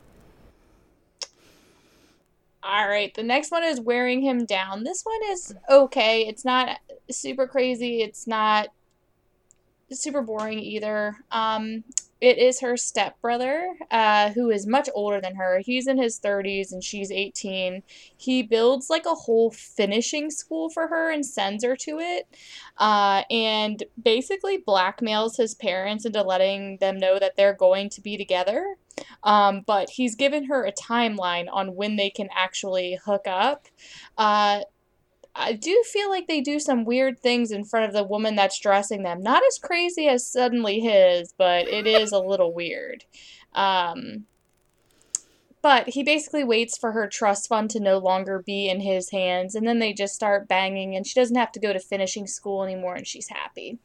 [2.65, 4.85] All right, the next one is wearing him down.
[4.85, 6.29] This one is okay.
[6.29, 6.79] It's not
[7.11, 8.03] super crazy.
[8.03, 8.69] It's not
[9.91, 11.17] super boring either.
[11.33, 11.83] Um,
[12.23, 15.59] it is her stepbrother, uh, who is much older than her.
[15.59, 17.83] He's in his 30s and she's 18.
[18.17, 22.29] He builds like a whole finishing school for her and sends her to it,
[22.79, 28.17] uh, and basically blackmails his parents into letting them know that they're going to be
[28.17, 28.77] together.
[29.25, 33.67] Um, but he's given her a timeline on when they can actually hook up.
[34.17, 34.61] Uh,
[35.35, 38.59] I do feel like they do some weird things in front of the woman that's
[38.61, 39.23] dressing them.
[39.23, 43.05] Not as crazy as suddenly his, but it is a little weird.
[43.55, 44.27] Um,
[45.63, 49.55] but he basically waits for her trust fund to no longer be in his hands,
[49.55, 52.65] and then they just start banging, and she doesn't have to go to finishing school
[52.65, 53.79] anymore, and she's happy.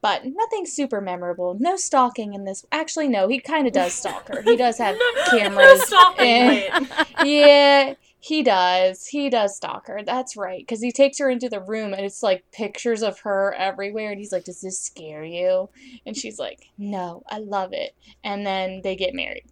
[0.00, 1.56] But nothing super memorable.
[1.60, 2.64] No stalking in this.
[2.72, 4.40] Actually, no, he kind of does stalk her.
[4.40, 4.96] He does have
[5.30, 5.82] cameras.
[5.82, 6.88] Stalking, and-
[7.24, 9.06] yeah, he does.
[9.06, 10.02] He does stalk her.
[10.04, 10.60] That's right.
[10.60, 14.10] Because he takes her into the room and it's like pictures of her everywhere.
[14.10, 15.70] And he's like, Does this scare you?
[16.04, 17.94] And she's like, No, I love it.
[18.22, 19.46] And then they get married.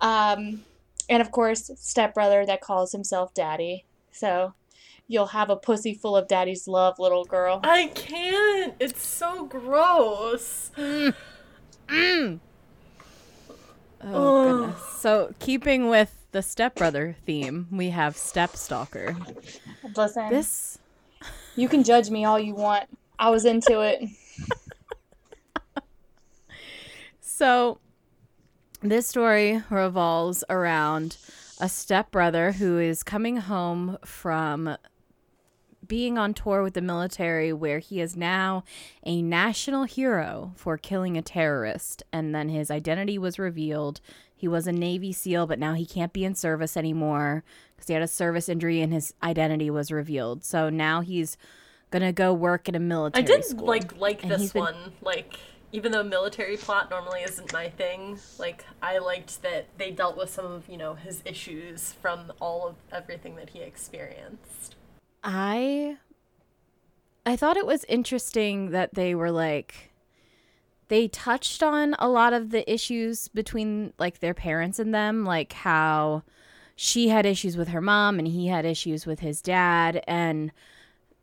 [0.00, 0.64] Um,
[1.08, 3.84] and of course, stepbrother that calls himself daddy.
[4.12, 4.54] So
[5.08, 7.58] you'll have a pussy full of daddy's love, little girl.
[7.64, 8.74] I can't.
[8.78, 10.70] It's so gross.
[14.00, 14.82] Oh goodness.
[15.00, 19.16] So keeping with the stepbrother theme, we have stepstalker.
[19.96, 20.78] Listen, This
[21.56, 22.84] you can judge me all you want.
[23.18, 24.02] I was into it.
[27.38, 27.78] So,
[28.82, 31.18] this story revolves around
[31.60, 34.76] a stepbrother who is coming home from
[35.86, 38.64] being on tour with the military, where he is now
[39.06, 42.02] a national hero for killing a terrorist.
[42.12, 44.00] And then his identity was revealed.
[44.38, 47.42] He was a Navy SEAL, but now he can't be in service anymore
[47.74, 50.44] because he had a service injury and his identity was revealed.
[50.44, 51.36] So now he's
[51.90, 53.66] gonna go work in a military I did school.
[53.66, 54.92] like like And this he's been- one.
[55.02, 55.40] Like
[55.72, 60.30] even though military plot normally isn't my thing, like I liked that they dealt with
[60.30, 64.76] some of you know his issues from all of everything that he experienced.
[65.24, 65.96] I
[67.26, 69.90] I thought it was interesting that they were like
[70.88, 75.52] they touched on a lot of the issues between like their parents and them, like
[75.52, 76.22] how
[76.76, 80.52] she had issues with her mom and he had issues with his dad and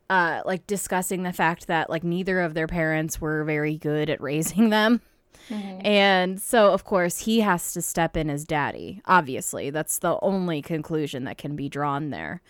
[0.09, 4.21] uh like discussing the fact that like neither of their parents were very good at
[4.21, 5.01] raising them.
[5.83, 9.01] And so, of course, he has to step in as daddy.
[9.05, 12.41] Obviously, that's the only conclusion that can be drawn there.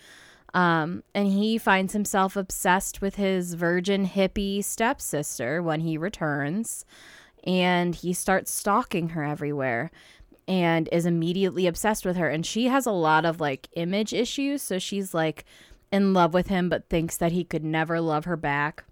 [0.54, 6.84] Um, and he finds himself obsessed with his virgin hippie stepsister when he returns.
[7.44, 9.90] And he starts stalking her everywhere
[10.48, 12.28] and is immediately obsessed with her.
[12.28, 14.62] And she has a lot of like image issues.
[14.62, 15.44] So she's like
[15.92, 18.84] in love with him, but thinks that he could never love her back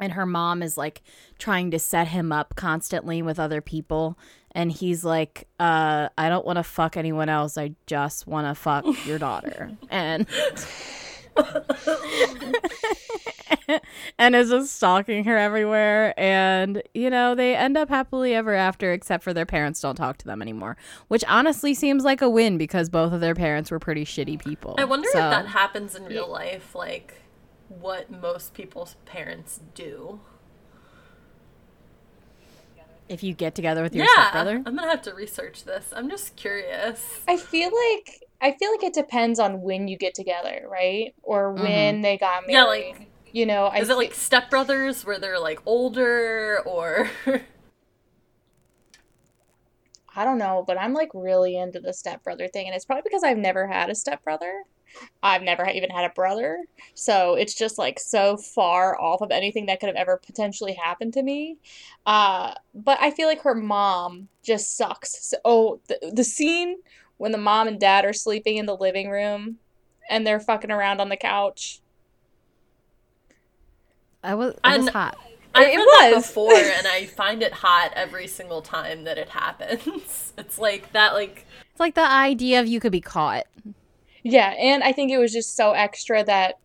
[0.00, 1.02] and her mom is like
[1.38, 4.18] trying to set him up constantly with other people.
[4.52, 7.56] And he's like uh i don't want to fuck anyone else.
[7.56, 9.70] I just want to fuck your daughter.
[9.90, 10.26] And
[14.18, 16.12] and is just stalking her everywhere.
[16.18, 20.18] And you know they end up happily ever after except for their parents don't talk
[20.18, 20.76] to them anymore
[21.08, 24.74] which honestly seems like a win because both of their parents were pretty shitty people.
[24.78, 27.14] I wonder So- if that happens in real life, like
[27.70, 30.20] what most people's parents do.
[33.10, 35.92] if you get together with your yeah, stepbrother I'm gonna have to research this.
[35.94, 37.20] I'm just curious.
[37.26, 41.12] I feel like I feel like it depends on when you get together, right?
[41.22, 41.62] Or mm-hmm.
[41.62, 42.52] when they got married.
[42.52, 47.10] Yeah, like you know, I is it fe- like stepbrothers where they're like older or
[50.16, 53.24] I don't know, but I'm like really into the stepbrother thing, and it's probably because
[53.24, 54.62] I've never had a stepbrother.
[55.22, 56.58] I've never even had a brother,
[56.94, 61.12] so it's just like so far off of anything that could have ever potentially happened
[61.14, 61.56] to me.
[62.06, 65.24] Uh, but I feel like her mom just sucks.
[65.26, 66.76] So, oh, the, the scene
[67.18, 69.58] when the mom and dad are sleeping in the living room
[70.08, 71.80] and they're fucking around on the couch.
[74.22, 75.18] i was, it And- was hot
[75.52, 76.26] I've It read that was.
[76.28, 80.32] before and I find it hot every single time that it happens.
[80.38, 83.46] It's like that like It's like the idea of you could be caught.
[84.22, 86.56] Yeah, and I think it was just so extra that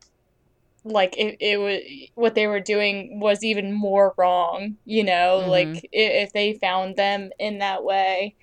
[0.83, 1.81] like it, it was
[2.13, 5.49] what they were doing was even more wrong, you know, Mhm.
[5.49, 8.35] like if they found them in that way.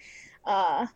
[0.45, 0.87] Uh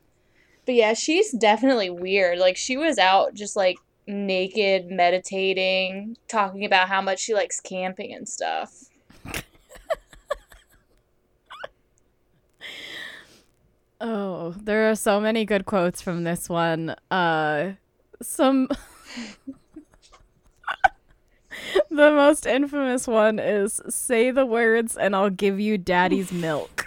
[0.64, 2.38] but yeah, she's definitely weird.
[2.38, 3.76] Like she was out just like
[4.08, 8.72] naked meditating, talking about how much she likes camping and stuff.
[14.00, 16.94] Oh, there are so many good quotes from this one.
[17.10, 17.72] Uh
[18.22, 18.68] some
[21.90, 26.86] The most infamous one is say the words and I'll give you daddy's milk.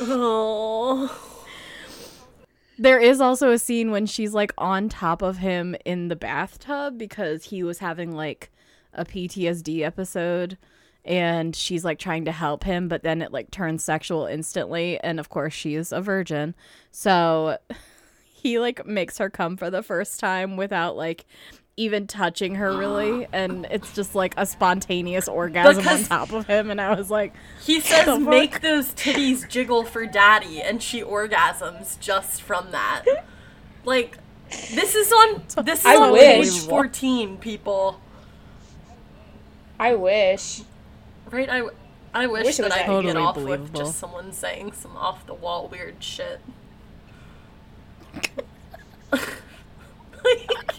[0.00, 1.12] oh
[2.78, 6.96] There is also a scene when she's like on top of him in the bathtub
[6.96, 8.52] because he was having like
[8.92, 10.56] a PTSD episode
[11.04, 15.18] and she's like trying to help him but then it like turns sexual instantly and
[15.18, 16.54] of course she is a virgin.
[16.90, 17.58] So
[18.24, 21.24] he like makes her come for the first time without like
[21.76, 26.46] even touching her really and it's just like a spontaneous orgasm Because- on top of
[26.46, 27.32] him and I was like
[27.64, 28.20] He says the fuck?
[28.22, 33.04] make those titties jiggle for daddy and she orgasms just from that.
[33.84, 34.18] Like
[34.74, 36.50] this is on this is I on wish.
[36.50, 38.00] page 14 people.
[39.78, 40.62] I wish.
[41.30, 41.48] Right?
[41.50, 41.62] I
[42.14, 44.96] I wish, wish that I that could get Totally off with just someone saying some
[44.96, 46.40] off the wall weird shit.
[49.12, 49.30] like,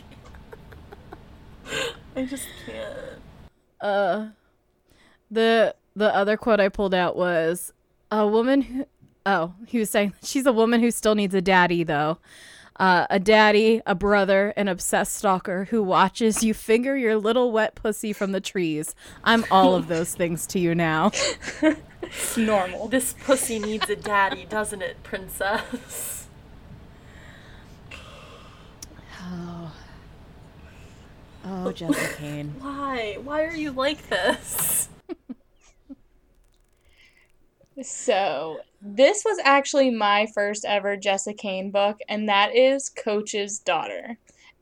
[2.15, 3.21] I just can't.
[3.79, 4.27] Uh,
[5.31, 7.73] the the other quote I pulled out was
[8.11, 8.85] a woman who.
[9.25, 12.17] Oh, he was saying she's a woman who still needs a daddy though.
[12.79, 17.75] Uh, a daddy, a brother, an obsessed stalker who watches you finger your little wet
[17.75, 18.95] pussy from the trees.
[19.21, 21.11] I'm all of those things to you now.
[22.01, 22.87] It's normal.
[22.87, 26.27] This pussy needs a daddy, doesn't it, princess?
[29.21, 29.71] Oh,
[31.45, 32.55] oh Jessa Kane.
[32.59, 33.17] Why?
[33.21, 34.89] Why are you like this?
[37.81, 44.17] So, this was actually my first ever Jessa Kane book, and that is Coach's Daughter.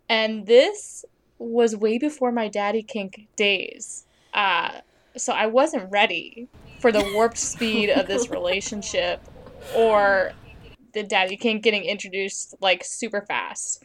[0.09, 1.05] And this
[1.39, 4.05] was way before my daddy kink days.
[4.33, 4.81] Uh,
[5.15, 6.47] so I wasn't ready
[6.79, 9.21] for the warped speed of this relationship
[9.75, 10.31] or
[10.93, 13.83] the daddy kink getting introduced like super fast.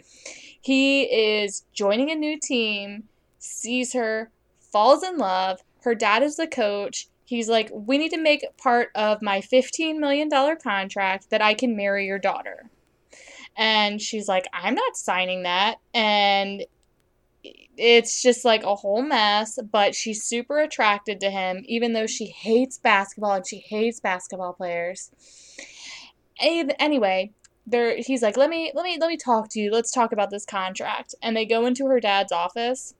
[0.61, 3.05] He is joining a new team,
[3.39, 4.31] sees her,
[4.61, 5.61] falls in love.
[5.83, 7.09] Her dad is the coach.
[7.25, 11.77] He's like, We need to make part of my $15 million contract that I can
[11.77, 12.71] marry your daughter.
[13.57, 15.77] And she's like, I'm not signing that.
[15.93, 16.65] And
[17.77, 22.27] it's just like a whole mess, but she's super attracted to him, even though she
[22.27, 25.11] hates basketball and she hates basketball players.
[26.41, 27.33] And anyway,
[27.67, 29.71] there he's like, Let me let me let me talk to you.
[29.71, 31.15] Let's talk about this contract.
[31.23, 32.95] And they go into her dad's office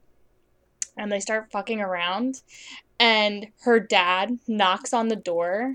[0.97, 2.43] and they start fucking around
[3.03, 5.75] and her dad knocks on the door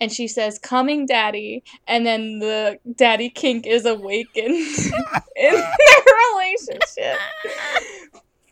[0.00, 4.54] and she says coming daddy and then the daddy kink is awakened
[5.36, 6.04] in their
[6.36, 7.18] relationship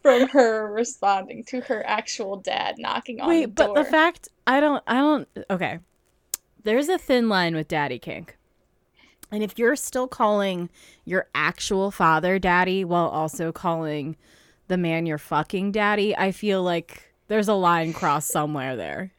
[0.03, 3.69] from her responding to her actual dad knocking on Wait, the door.
[3.69, 3.85] but door.
[3.85, 5.79] the fact I don't I don't okay.
[6.65, 8.37] There's a thin line with daddy kink.
[9.31, 10.69] And if you're still calling
[11.05, 14.17] your actual father daddy while also calling
[14.67, 19.13] the man you're fucking daddy, I feel like there's a line crossed somewhere there.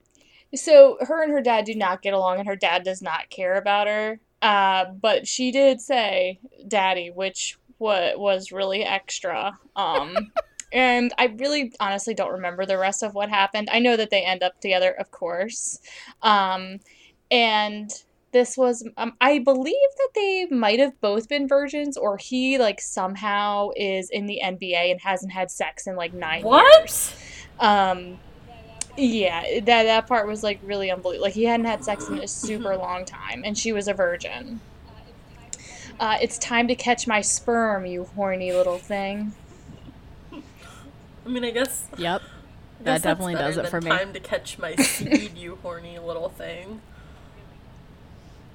[0.56, 3.56] So her and her dad do not get along, and her dad does not care
[3.56, 4.20] about her.
[4.42, 9.58] Uh, but she did say "daddy," which what was really extra.
[9.76, 10.16] Um,
[10.74, 13.70] and I really, honestly, don't remember the rest of what happened.
[13.72, 15.80] I know that they end up together, of course.
[16.22, 16.80] Um,
[17.30, 17.92] and
[18.32, 22.80] this was, um, I believe that they might have both been virgins, or he like
[22.82, 26.80] somehow is in the NBA and hasn't had sex in like nine What?
[26.80, 27.14] years.
[27.60, 28.20] Um,
[28.98, 31.24] yeah, that that part was like really unbelievable.
[31.24, 34.60] Like he hadn't had sex in a super long time, and she was a virgin.
[36.00, 39.34] Uh, it's time to catch my sperm, you horny little thing.
[40.32, 42.22] I mean, I guess Yep.
[42.22, 43.98] I That guess that's definitely does better it for than me.
[43.98, 46.82] Time to catch my seed, you horny little thing.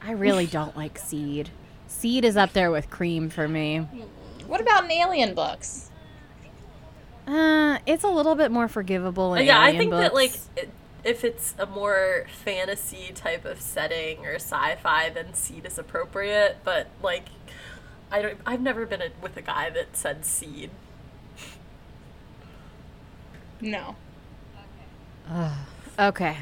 [0.01, 1.51] I really don't like seed.
[1.87, 3.79] Seed is up there with cream for me.
[4.47, 5.92] What about in alien books?
[7.27, 10.71] Uh, it's a little bit more forgivable in yeah, I alien think that like it,
[11.05, 16.59] if it's a more fantasy type of setting or sci-fi, then seed is appropriate.
[16.65, 17.27] But like,
[18.11, 18.39] I don't.
[18.47, 20.71] I've never been a, with a guy that said seed.
[23.61, 23.97] No.
[25.99, 26.39] Okay.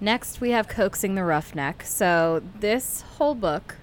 [0.00, 1.82] Next, we have Coaxing the Roughneck.
[1.82, 3.76] So, this whole book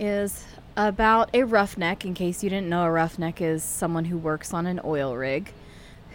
[0.00, 0.44] is
[0.76, 2.04] about a roughneck.
[2.04, 5.52] In case you didn't know, a roughneck is someone who works on an oil rig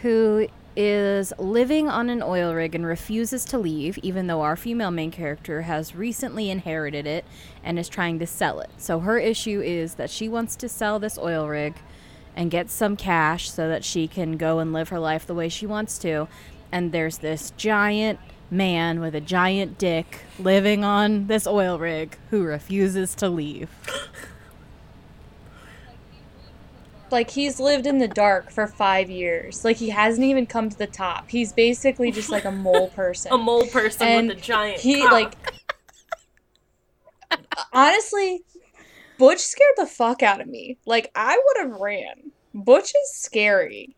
[0.02, 4.92] who is living on an oil rig and refuses to leave, even though our female
[4.92, 7.26] main character has recently inherited it
[7.64, 8.70] and is trying to sell it.
[8.78, 11.76] So, her issue is that she wants to sell this oil rig
[12.36, 15.50] and get some cash so that she can go and live her life the way
[15.50, 16.28] she wants to.
[16.72, 18.20] And there's this giant
[18.52, 23.70] man with a giant dick living on this oil rig who refuses to leave.
[27.12, 29.64] Like he's lived in the dark for five years.
[29.64, 31.30] Like he hasn't even come to the top.
[31.30, 33.32] He's basically just like a mole person.
[33.32, 34.80] A mole person And with a giant.
[34.82, 35.12] he cock.
[35.12, 35.36] like
[37.74, 38.42] honestly
[39.18, 43.96] butch scared the fuck out of me like i would have ran butch is scary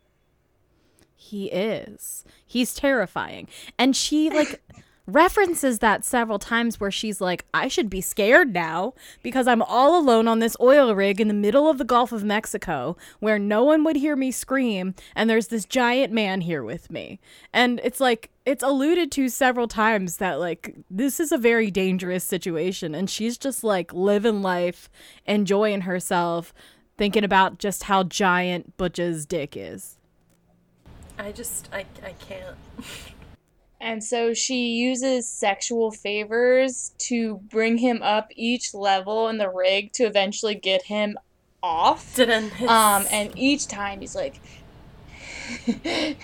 [1.16, 2.26] He is.
[2.48, 3.48] He's terrifying.
[3.78, 4.62] And she like
[5.10, 10.00] references that several times where she's like, I should be scared now because I'm all
[10.00, 13.64] alone on this oil rig in the middle of the Gulf of Mexico where no
[13.64, 17.20] one would hear me scream and there's this giant man here with me.
[17.54, 22.24] And it's like it's alluded to several times that like this is a very dangerous
[22.24, 24.90] situation and she's just like living life,
[25.26, 26.54] enjoying herself,
[26.98, 29.98] thinking about just how giant Butch's dick is.
[31.18, 32.56] I just I I can't.
[33.82, 39.94] and so she uses sexual favors to bring him up each level in the rig
[39.94, 41.18] to eventually get him
[41.64, 42.20] off.
[42.20, 44.40] Um and each time he's like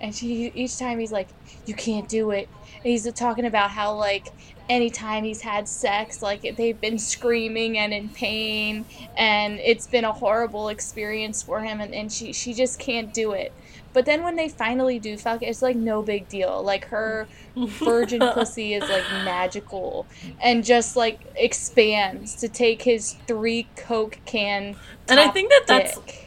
[0.00, 1.28] and she each time he's like
[1.66, 2.48] you can't do it.
[2.82, 4.28] He's talking about how like
[4.68, 8.84] anytime he's had sex like they've been screaming and in pain
[9.16, 13.32] and it's been a horrible experience for him and, and she she just can't do
[13.32, 13.52] it
[13.94, 17.26] but then when they finally do fuck it's like no big deal like her
[17.56, 20.06] virgin pussy is like magical
[20.42, 24.76] and just like expands to take his three coke can
[25.08, 26.20] And I think that that's- dick.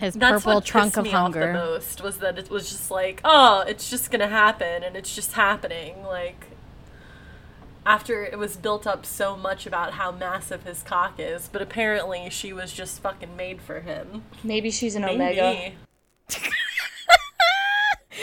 [0.00, 1.52] His That's purple what trunk of me off the hunger.
[1.52, 5.34] most was that it was just like, oh, it's just gonna happen, and it's just
[5.34, 6.02] happening.
[6.04, 6.46] Like
[7.84, 12.30] after it was built up so much about how massive his cock is, but apparently
[12.30, 14.24] she was just fucking made for him.
[14.42, 15.16] maybe she's an Maybe.
[15.16, 15.72] omega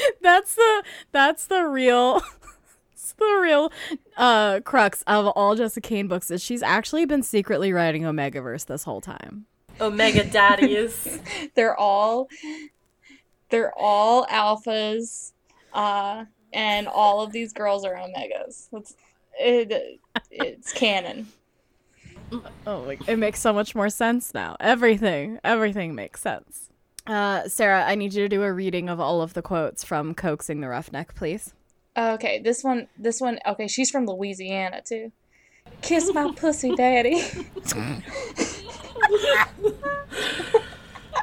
[0.21, 2.21] That's the that's the real
[2.93, 3.71] it's the real
[4.17, 8.83] uh crux of all Jessa Kane books is she's actually been secretly writing Omegaverse this
[8.83, 9.45] whole time.
[9.79, 11.19] Omega daddies.
[11.55, 12.29] they're all
[13.49, 15.33] they're all alphas
[15.73, 18.95] uh and all of these girls are omegas it's
[19.39, 19.99] it,
[20.31, 21.27] it's canon
[22.65, 24.57] Oh, like, it makes so much more sense now.
[24.59, 26.69] Everything, everything makes sense.
[27.07, 30.13] Uh, Sarah, I need you to do a reading of all of the quotes from
[30.13, 31.53] "Coaxing the Roughneck," please.
[31.97, 35.11] okay this one this one okay she's from louisiana too
[35.81, 37.23] kiss my pussy daddy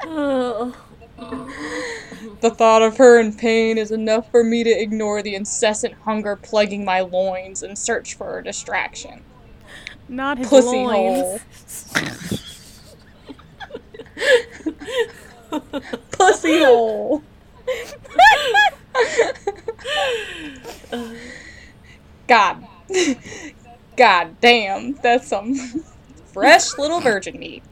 [0.07, 0.74] Oh.
[2.41, 6.35] the thought of her in pain is enough for me to ignore the incessant hunger
[6.37, 9.22] plaguing my loins and search for a distraction
[10.09, 11.22] Not his pussy loins.
[11.95, 12.18] hole
[16.13, 17.23] pussy hole
[22.27, 22.67] God.
[23.97, 24.95] God damn.
[24.95, 25.55] That's some
[26.33, 27.63] fresh little virgin meat.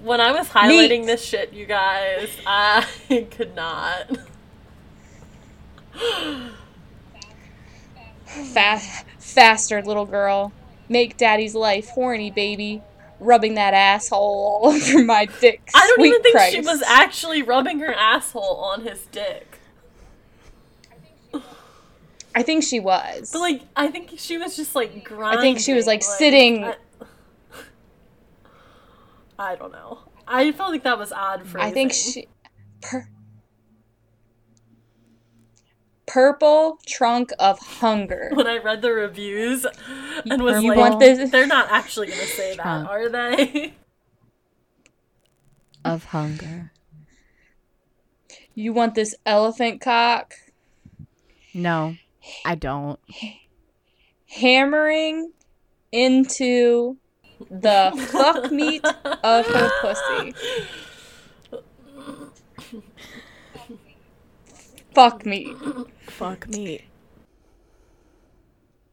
[0.00, 1.06] When I was highlighting Neat.
[1.06, 2.86] this shit, you guys, I
[3.30, 4.10] could not.
[8.24, 8.80] Fa-
[9.18, 10.52] faster, little girl.
[10.88, 12.82] Make daddy's life horny, baby.
[13.20, 14.18] Rubbing that asshole
[14.64, 15.60] all over my dick.
[15.74, 16.54] I don't even think Christ.
[16.54, 19.58] she was actually rubbing her asshole on his dick.
[22.34, 23.30] I think she was.
[23.32, 25.38] But like, I think she was just like grinding.
[25.38, 26.76] I think she was, like, sitting- I,
[29.38, 29.98] I don't know.
[30.28, 31.68] I felt like that was odd phrasing.
[31.70, 32.28] I think she.
[32.82, 33.08] Per-
[36.12, 38.30] Purple trunk of hunger.
[38.34, 39.64] When I read the reviews
[40.28, 43.74] and was You like, want this- they're not actually gonna say that, are they?
[45.84, 46.72] Of hunger.
[48.54, 50.34] You want this elephant cock?
[51.54, 51.94] No,
[52.44, 52.98] I don't.
[54.28, 55.32] hammering
[55.92, 56.96] into
[57.50, 60.34] the fuck meat of her pussy.
[64.94, 65.56] Fuck meat.
[66.20, 66.84] Fuck me.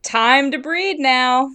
[0.01, 1.51] Time to breed now.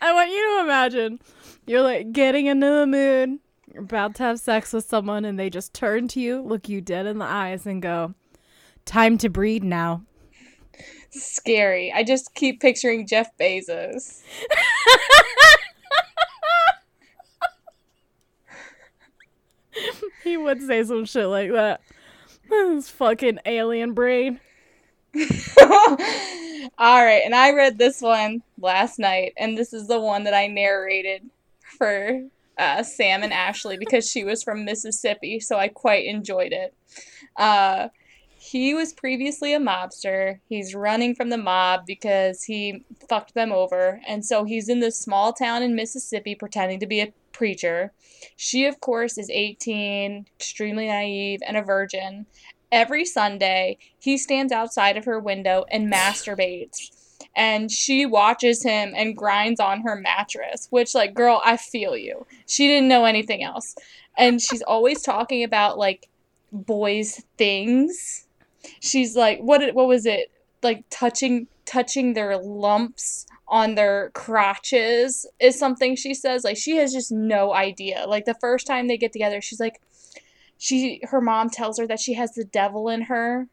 [0.00, 1.18] I want you to imagine
[1.66, 3.40] you're like getting into the mood,
[3.74, 6.80] you're about to have sex with someone, and they just turn to you, look you
[6.80, 8.14] dead in the eyes, and go,
[8.84, 10.04] Time to breed now.
[11.10, 11.92] Scary.
[11.92, 14.22] I just keep picturing Jeff Bezos.
[20.24, 21.80] He would say some shit like that.
[22.48, 24.40] His fucking alien brain.
[26.78, 30.34] All right, and I read this one last night, and this is the one that
[30.34, 31.22] I narrated
[31.78, 32.22] for
[32.58, 36.74] uh, Sam and Ashley because she was from Mississippi, so I quite enjoyed it.
[37.36, 37.88] Uh,
[38.38, 40.38] he was previously a mobster.
[40.48, 44.98] He's running from the mob because he fucked them over, and so he's in this
[44.98, 47.92] small town in Mississippi pretending to be a preacher.
[48.36, 52.26] She, of course, is 18, extremely naive, and a virgin
[52.72, 56.90] every Sunday, he stands outside of her window and masturbates.
[57.34, 62.26] And she watches him and grinds on her mattress, which, like, girl, I feel you.
[62.46, 63.74] She didn't know anything else.
[64.16, 66.08] And she's always talking about, like,
[66.50, 68.26] boys' things.
[68.80, 70.30] She's like, what, what was it?
[70.62, 76.44] Like, touching, touching their lumps on their crotches is something she says.
[76.44, 78.04] Like, she has just no idea.
[78.06, 79.80] Like, the first time they get together, she's like,
[80.58, 83.48] she her mom tells her that she has the devil in her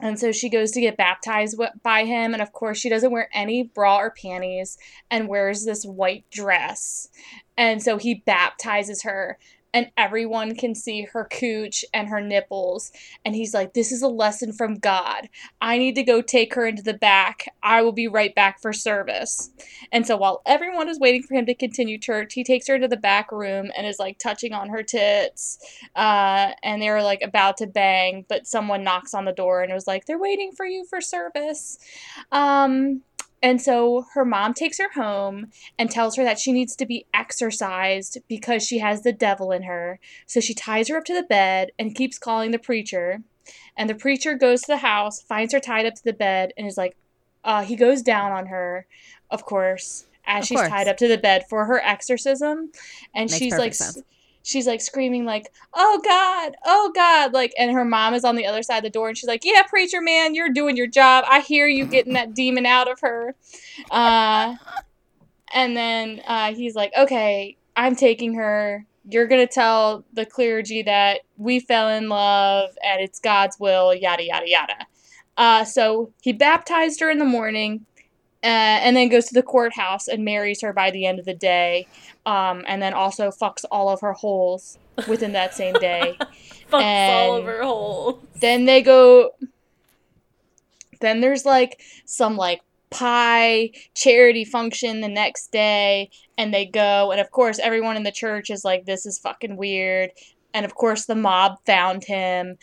[0.00, 3.28] and so she goes to get baptized by him and of course she doesn't wear
[3.32, 4.78] any bra or panties
[5.10, 7.08] and wears this white dress
[7.56, 9.38] and so he baptizes her
[9.72, 12.92] and everyone can see her cooch and her nipples.
[13.24, 15.28] And he's like, This is a lesson from God.
[15.60, 17.46] I need to go take her into the back.
[17.62, 19.50] I will be right back for service.
[19.92, 22.88] And so while everyone is waiting for him to continue church, he takes her to
[22.88, 25.58] the back room and is like touching on her tits.
[25.94, 29.86] Uh, and they're like about to bang, but someone knocks on the door and was
[29.86, 31.78] like, They're waiting for you for service.
[32.32, 33.02] Um,
[33.42, 37.06] and so her mom takes her home and tells her that she needs to be
[37.14, 39.98] exorcised because she has the devil in her.
[40.26, 43.22] So she ties her up to the bed and keeps calling the preacher.
[43.76, 46.66] And the preacher goes to the house, finds her tied up to the bed, and
[46.66, 46.96] is like,
[47.42, 48.86] uh, he goes down on her,
[49.30, 50.68] of course, as Of she's course.
[50.68, 52.70] tied up to the bed for her exorcism.
[53.14, 54.02] And Makes she's like, sense.
[54.42, 58.46] She's like screaming like oh god oh god like and her mom is on the
[58.46, 61.24] other side of the door and she's like yeah preacher man you're doing your job.
[61.28, 63.34] I hear you getting that demon out of her.
[63.90, 64.56] Uh
[65.52, 68.86] and then uh he's like okay i'm taking her.
[69.08, 74.24] You're gonna tell the clergy that we fell in love and it's god's will yada
[74.24, 74.86] yada yada.
[75.36, 77.86] Uh so he baptized her in the morning
[78.42, 81.34] uh, and then goes to the courthouse and marries her by the end of the
[81.34, 81.86] day
[82.26, 84.78] um, and then also fucks all of her holes
[85.08, 86.16] within that same day.
[86.70, 88.22] Fucks all of her holes.
[88.40, 89.30] then they go.
[91.00, 92.60] Then there's like some like
[92.90, 98.12] pie charity function the next day, and they go, and of course everyone in the
[98.12, 100.10] church is like, "This is fucking weird,"
[100.54, 102.56] and of course the mob found him.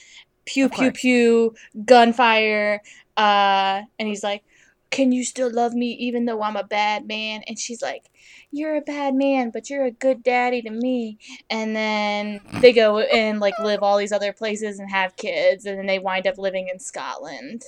[0.45, 2.81] Pew pew pew, gunfire,
[3.17, 4.43] uh, and he's like,
[4.89, 8.09] "Can you still love me even though I'm a bad man?" And she's like,
[8.51, 11.17] "You're a bad man, but you're a good daddy to me."
[11.49, 15.77] And then they go and like live all these other places and have kids, and
[15.77, 17.63] then they wind up living in Scotland.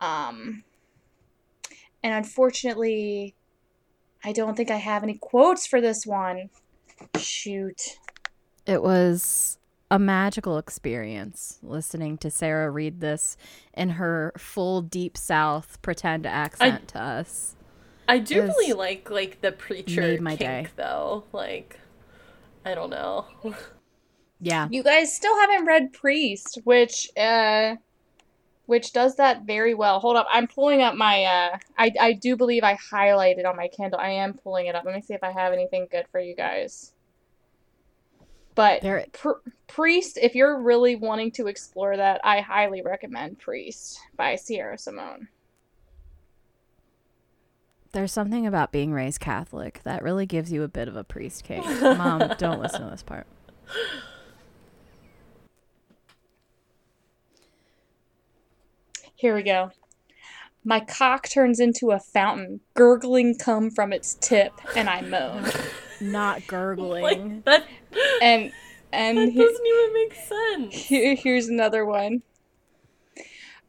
[0.00, 0.64] Um,
[2.02, 3.34] and unfortunately,
[4.24, 6.50] I don't think I have any quotes for this one.
[7.18, 7.98] Shoot.
[8.66, 9.58] It was
[9.90, 13.36] a magical experience listening to Sarah read this
[13.74, 17.56] in her full deep south pretend accent to us.
[18.08, 20.66] I do really like like the preacher made my kink day.
[20.76, 21.24] though.
[21.32, 21.78] Like,
[22.64, 23.26] I don't know.
[24.40, 24.68] Yeah.
[24.70, 27.76] You guys still haven't read Priest, which uh
[28.66, 30.00] which does that very well.
[30.00, 33.68] Hold up, I'm pulling up my uh I I do believe I highlighted on my
[33.68, 34.00] Kindle.
[34.00, 34.84] I am pulling it up.
[34.84, 36.92] Let me see if I have anything good for you guys.
[38.60, 43.98] But There Pr- Priest, if you're really wanting to explore that, I highly recommend Priest
[44.18, 45.28] by Sierra Simone.
[47.92, 51.42] there's something about being raised Catholic that really gives you a bit of a priest
[51.42, 51.64] cake.
[51.80, 53.26] Mom, don't listen to this part.
[59.14, 59.70] Here we go.
[60.64, 65.50] My cock turns into a fountain, gurgling cum from its tip, and I moan.
[66.00, 67.02] Not gurgling.
[67.02, 67.66] Like that.
[68.22, 68.52] And
[68.92, 70.74] and that he- doesn't even make sense.
[70.86, 72.22] Here, here's another one.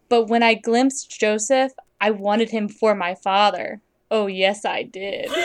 [0.10, 1.72] But when I glimpsed Joseph,
[2.02, 3.82] I wanted him for my father.
[4.10, 5.30] Oh, yes, I did.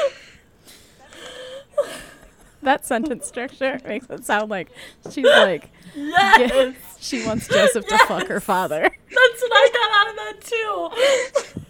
[2.63, 4.71] that sentence structure makes it sound like
[5.11, 8.81] she's like Yes, she wants Joseph to fuck her father.
[8.83, 10.41] that's what I got out of that
[11.55, 11.61] too.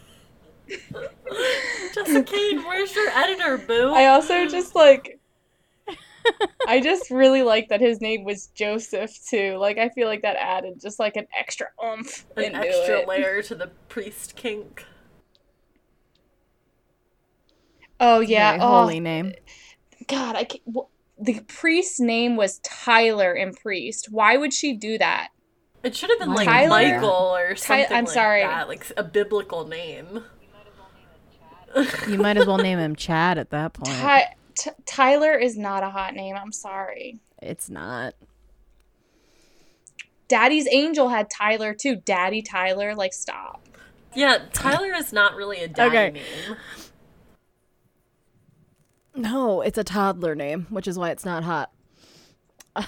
[1.94, 3.92] Jessa Kane, where's your editor, boo?
[3.94, 5.18] I also just like.
[6.66, 9.56] I just really like that his name was Joseph too.
[9.58, 13.08] Like I feel like that added just like an extra oomph An into extra it.
[13.08, 14.84] layer to the priest kink.
[18.00, 18.52] Oh yeah.
[18.52, 19.34] Very oh holy name.
[20.08, 24.08] God, I can't, wh- the priest's name was Tyler and Priest.
[24.10, 25.28] Why would she do that?
[25.84, 27.54] It should have been like Tyler- Michael or Ty-
[27.84, 28.42] something I'm like sorry.
[28.42, 30.24] that, like a biblical name.
[32.09, 33.97] You might as well name him Chad at that point.
[33.99, 36.35] Ty- T- Tyler is not a hot name.
[36.37, 37.18] I'm sorry.
[37.43, 38.14] It's not.
[40.29, 41.97] Daddy's Angel had Tyler too.
[41.97, 43.62] Daddy Tyler, like stop.
[44.14, 46.11] Yeah, Tyler is not really a daddy Okay.
[46.12, 46.57] name.
[49.14, 51.70] No, it's a toddler name, which is why it's not hot.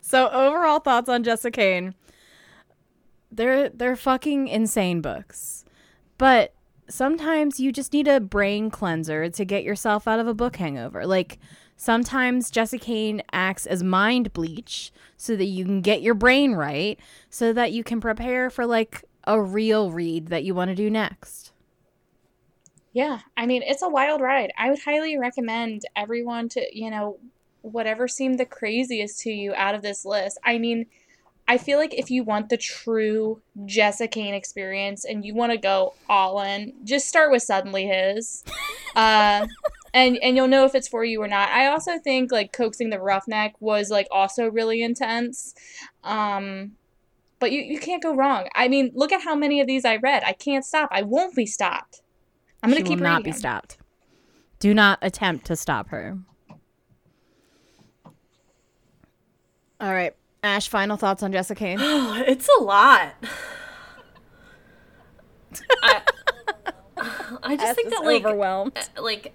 [0.00, 1.94] so overall thoughts on Jessa Kane.
[3.30, 5.64] They're they're fucking insane books.
[6.18, 6.54] But
[6.88, 11.06] sometimes you just need a brain cleanser to get yourself out of a book hangover.
[11.06, 11.38] Like
[11.76, 16.98] sometimes Jessa Kane acts as mind bleach so that you can get your brain right
[17.30, 20.90] so that you can prepare for like a real read that you want to do
[20.90, 21.52] next.
[22.92, 24.52] Yeah, I mean, it's a wild ride.
[24.58, 27.18] I would highly recommend everyone to, you know,
[27.62, 30.38] whatever seemed the craziest to you out of this list.
[30.44, 30.86] I mean,
[31.52, 35.58] I feel like if you want the true Jessa Kane experience and you want to
[35.58, 38.42] go all in, just start with Suddenly His.
[38.94, 39.46] Uh,
[39.94, 41.48] and and you'll know if it's for you or not.
[41.48, 45.54] I also think like coaxing the roughneck was like also really intense.
[46.04, 46.72] Um
[47.38, 48.50] but you, you can't go wrong.
[48.54, 50.24] I mean, look at how many of these I read.
[50.26, 50.90] I can't stop.
[50.92, 52.02] I won't be stopped.
[52.62, 53.38] I'm gonna she keep will not reading be them.
[53.38, 53.78] stopped.
[54.58, 56.18] Do not attempt to stop her.
[59.80, 60.68] All right, Ash.
[60.68, 61.78] Final thoughts on Jessa Kane?
[61.80, 63.14] it's a lot.
[65.82, 66.02] I,
[67.42, 68.76] I just think that like overwhelmed.
[68.76, 69.34] uh, like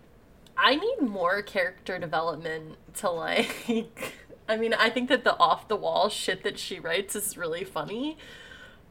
[0.58, 4.14] I need more character development to like
[4.50, 7.64] I mean, I think that the off the wall shit that she writes is really
[7.64, 8.18] funny,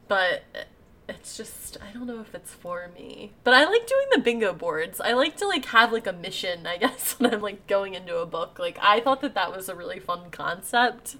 [0.07, 0.43] but
[1.09, 3.33] it's just I don't know if it's for me.
[3.43, 5.01] But I like doing the bingo boards.
[5.01, 8.17] I like to like have like a mission, I guess, when I'm like going into
[8.17, 8.59] a book.
[8.59, 11.17] Like I thought that that was a really fun concept.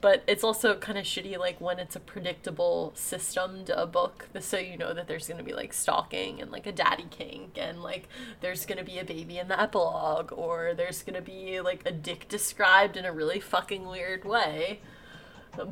[0.00, 4.28] But it's also kind of shitty, like when it's a predictable system to a book,
[4.40, 7.82] so you know that there's gonna be like stalking and like a daddy kink, and
[7.82, 8.08] like
[8.40, 12.28] there's gonna be a baby in the epilogue, or there's gonna be like a dick
[12.28, 14.80] described in a really fucking weird way.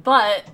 [0.02, 0.46] But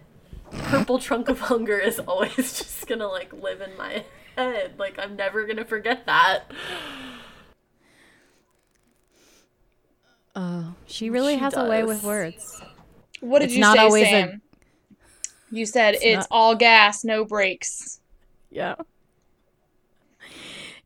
[0.51, 4.05] Purple Trunk of Hunger is always just gonna like live in my
[4.37, 4.75] head.
[4.79, 6.51] Like I'm never gonna forget that.
[10.35, 12.63] Oh, she really She has a way with words.
[13.21, 14.43] What did It's you not say, always a- Sam?
[15.51, 18.01] You said it's, not- all gas, no brakes.
[18.51, 18.77] Yeah.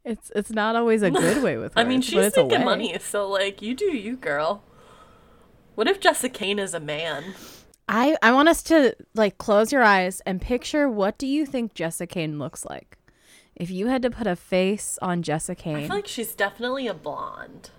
[0.05, 1.74] It's it's not always a good way with words.
[1.76, 4.62] I mean, but she's it's making money, so like you do you, girl.
[5.76, 7.35] What if Jessa Kane is a man?
[7.89, 11.74] I I want us to like close your eyes and picture what do you think
[11.74, 12.99] Jessa Kane looks like?
[13.57, 16.87] If you had to put a face on Jessa Kane, I feel like she's definitely
[16.87, 17.70] a blonde.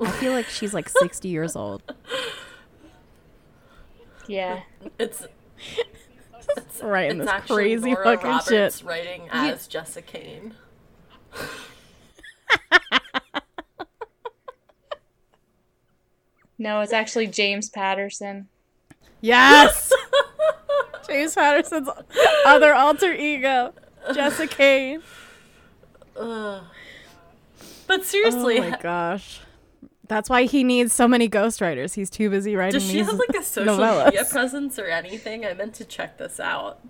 [0.00, 1.82] I feel like she's like 60 years old.
[4.28, 4.60] Yeah.
[4.98, 8.82] It's Right in it's this actually crazy Nora fucking Roberts shit.
[8.86, 10.54] writing as Jessa Kane.
[16.58, 18.48] No, it's actually James Patterson.
[19.20, 19.92] Yes.
[21.08, 21.88] James Patterson's
[22.44, 23.72] other alter ego,
[24.10, 25.02] Jessa Kane.
[26.16, 26.62] Ugh.
[27.86, 29.40] But seriously, Oh my gosh.
[30.08, 31.94] That's why he needs so many ghostwriters.
[31.94, 34.06] He's too busy writing does she these have like a social novellas.
[34.06, 35.44] media presence or anything?
[35.44, 36.80] I meant to check this out.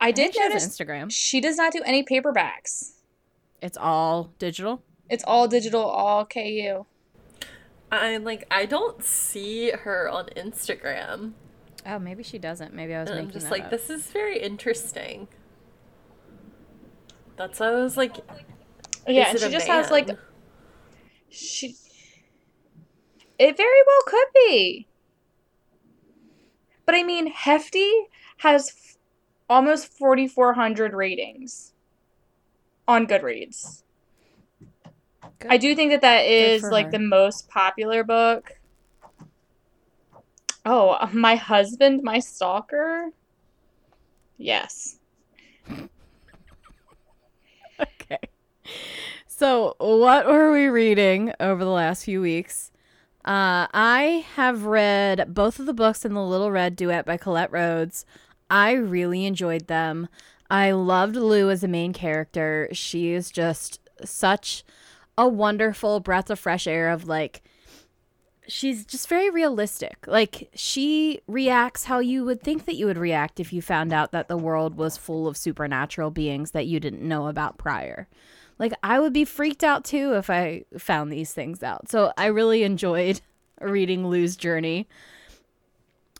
[0.00, 1.10] I I did think she has notice an Instagram.
[1.10, 2.92] she does not do any paperbacks.
[3.60, 4.82] It's all digital.
[5.10, 6.86] It's all digital, all KU.
[7.90, 11.32] I'm like I don't see her on Instagram.
[11.86, 12.72] Oh, maybe she doesn't.
[12.72, 13.70] Maybe I was And I'm just that like, up.
[13.70, 15.28] this is very interesting.
[17.36, 18.16] That's why I was like,
[19.06, 20.18] Yeah, is and it she a just has like man?
[21.34, 21.76] She
[23.38, 24.86] It very well could be.
[26.86, 27.90] But I mean, Hefty
[28.38, 28.96] has f-
[29.48, 31.72] almost 4400 ratings
[32.86, 33.82] on Goodreads.
[35.48, 36.90] I do think that that is like her.
[36.90, 38.52] the most popular book.
[40.66, 43.10] Oh, my husband, my stalker.
[44.38, 44.98] Yes.
[47.80, 48.18] Okay.
[49.36, 52.70] So, what were we reading over the last few weeks?
[53.24, 57.50] Uh, I have read both of the books in the Little Red Duet by Colette
[57.50, 58.06] Rhodes.
[58.48, 60.06] I really enjoyed them.
[60.48, 62.68] I loved Lou as a main character.
[62.70, 64.62] She is just such
[65.18, 67.42] a wonderful breath of fresh air of like
[68.46, 69.96] she's just very realistic.
[70.06, 74.12] Like she reacts how you would think that you would react if you found out
[74.12, 78.06] that the world was full of supernatural beings that you didn't know about prior.
[78.58, 81.90] Like I would be freaked out too if I found these things out.
[81.90, 83.20] So I really enjoyed
[83.60, 84.88] reading Lou's journey.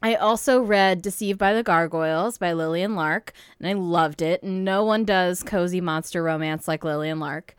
[0.02, 4.44] I also read Deceived by the Gargoyles by Lillian Lark, and I loved it.
[4.44, 7.56] No one does cozy monster romance like Lillian Lark.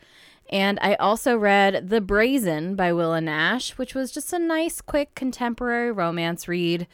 [0.51, 5.15] And I also read The Brazen by Willa Nash, which was just a nice, quick
[5.15, 6.86] contemporary romance read.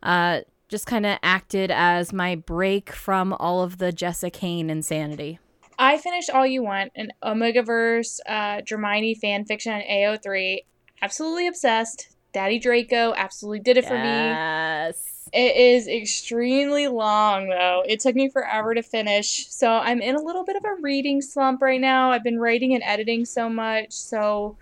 [0.00, 5.40] Uh, just kind of acted as my break from all of the Jessa Kane insanity.
[5.80, 10.58] I finished All You Want, an Omegaverse uh, Dramione fan fiction on AO3.
[11.00, 12.14] Absolutely obsessed.
[12.34, 14.04] Daddy Draco absolutely did it for me.
[14.04, 15.28] Yes.
[15.32, 17.82] It is extremely long, though.
[17.88, 19.48] It took me forever to finish.
[19.48, 22.10] So I'm in a little bit of a reading slump right now.
[22.10, 23.92] I've been writing and editing so much.
[23.92, 24.58] So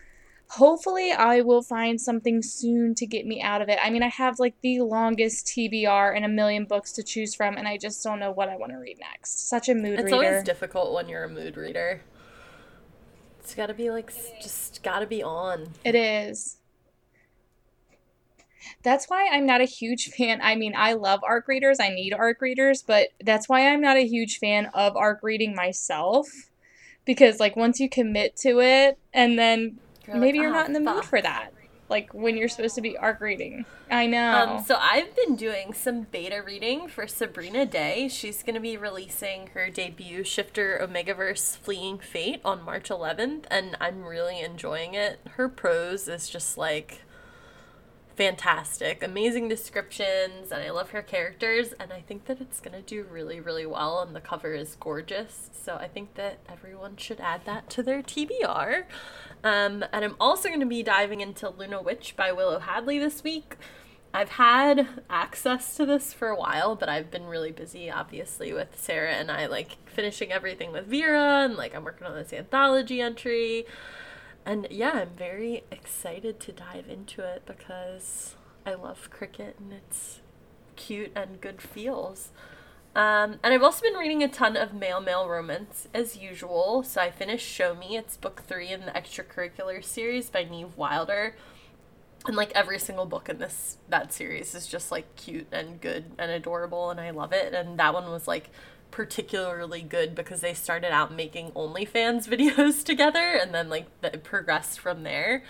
[0.50, 3.78] hopefully I will find something soon to get me out of it.
[3.82, 7.56] I mean, I have like the longest TBR and a million books to choose from,
[7.56, 9.48] and I just don't know what I want to read next.
[9.48, 10.14] Such a mood It's reader.
[10.16, 12.02] always difficult when you're a mood reader.
[13.40, 15.68] It's gotta be like, just gotta be on.
[15.84, 16.56] It is.
[18.82, 20.40] That's why I'm not a huge fan.
[20.42, 21.78] I mean, I love arc readers.
[21.80, 25.54] I need arc readers, but that's why I'm not a huge fan of arc reading
[25.54, 26.28] myself
[27.04, 29.78] because like once you commit to it and then
[30.08, 31.52] You're maybe like, you're "Oh, not in the mood for that.
[31.88, 33.64] Like when you're supposed to be arc reading.
[33.90, 34.56] I know.
[34.58, 38.08] Um, so I've been doing some beta reading for Sabrina Day.
[38.08, 43.74] She's going to be releasing her debut Shifter Omegaverse Fleeing Fate on March 11th, and
[43.80, 45.18] I'm really enjoying it.
[45.36, 47.00] Her prose is just like
[48.18, 52.82] fantastic, amazing descriptions, and I love her characters, and I think that it's going to
[52.82, 55.50] do really, really well, and the cover is gorgeous.
[55.52, 58.86] So I think that everyone should add that to their TBR.
[59.44, 63.22] Um, and I'm also going to be diving into Luna Witch by Willow Hadley this
[63.22, 63.54] week.
[64.12, 68.80] I've had access to this for a while, but I've been really busy, obviously, with
[68.80, 73.00] Sarah and I, like, finishing everything with Vera, and, like, I'm working on this anthology
[73.00, 73.64] entry.
[74.48, 78.34] And yeah, I'm very excited to dive into it because
[78.64, 80.20] I love cricket and it's
[80.74, 82.30] cute and good feels.
[82.96, 86.82] Um, and I've also been reading a ton of male male romance as usual.
[86.82, 87.98] So I finished Show Me.
[87.98, 91.36] It's book three in the extracurricular series by Neve Wilder.
[92.26, 96.06] And like every single book in this that series is just like cute and good
[96.18, 97.52] and adorable and I love it.
[97.52, 98.48] And that one was like
[98.90, 104.80] particularly good because they started out making OnlyFans videos together and then like it progressed
[104.80, 105.44] from there.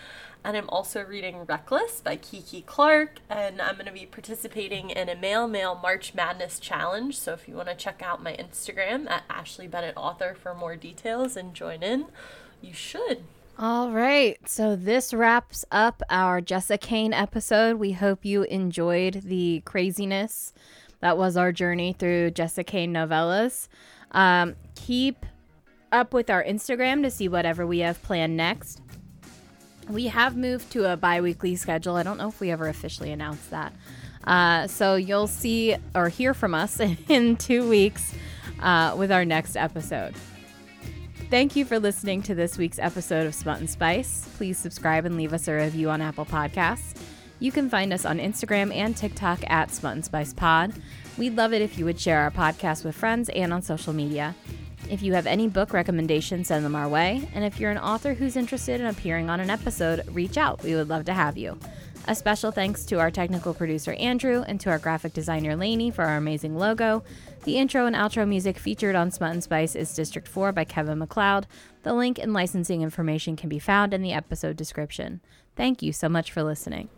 [0.45, 5.09] And I'm also reading Reckless by Kiki Clark, and I'm going to be participating in
[5.09, 7.19] a Male Male March Madness challenge.
[7.19, 10.77] So if you want to check out my Instagram at Ashley Bennett Author for more
[10.77, 12.07] details and join in,
[12.63, 13.25] you should.
[13.59, 14.39] All right.
[14.49, 17.77] So this wraps up our Jessa Kane episode.
[17.77, 20.53] We hope you enjoyed the craziness
[21.01, 23.69] that was our journey through Jessa novellas.
[24.11, 25.25] Um, keep
[25.93, 28.81] up with our Instagram to see whatever we have planned next.
[29.89, 31.97] We have moved to a bi weekly schedule.
[31.97, 33.73] I don't know if we ever officially announced that.
[34.25, 38.15] Uh, so you'll see or hear from us in two weeks
[38.61, 40.15] uh, with our next episode.
[41.31, 44.29] Thank you for listening to this week's episode of Smut and Spice.
[44.37, 46.99] Please subscribe and leave us a review on Apple Podcasts.
[47.41, 50.73] You can find us on Instagram and TikTok at Smut and Spice Pod.
[51.17, 54.35] We'd love it if you would share our podcast with friends and on social media.
[54.91, 57.29] If you have any book recommendations, send them our way.
[57.35, 60.63] And if you're an author who's interested in appearing on an episode, reach out.
[60.63, 61.59] We would love to have you.
[62.09, 66.05] A special thanks to our technical producer Andrew and to our graphic designer Lainey for
[66.05, 67.05] our amazing logo.
[67.45, 70.99] The intro and outro music featured on Smut and Spice is District 4 by Kevin
[70.99, 71.47] MacLeod.
[71.83, 75.21] The link and licensing information can be found in the episode description.
[75.55, 76.89] Thank you so much for listening.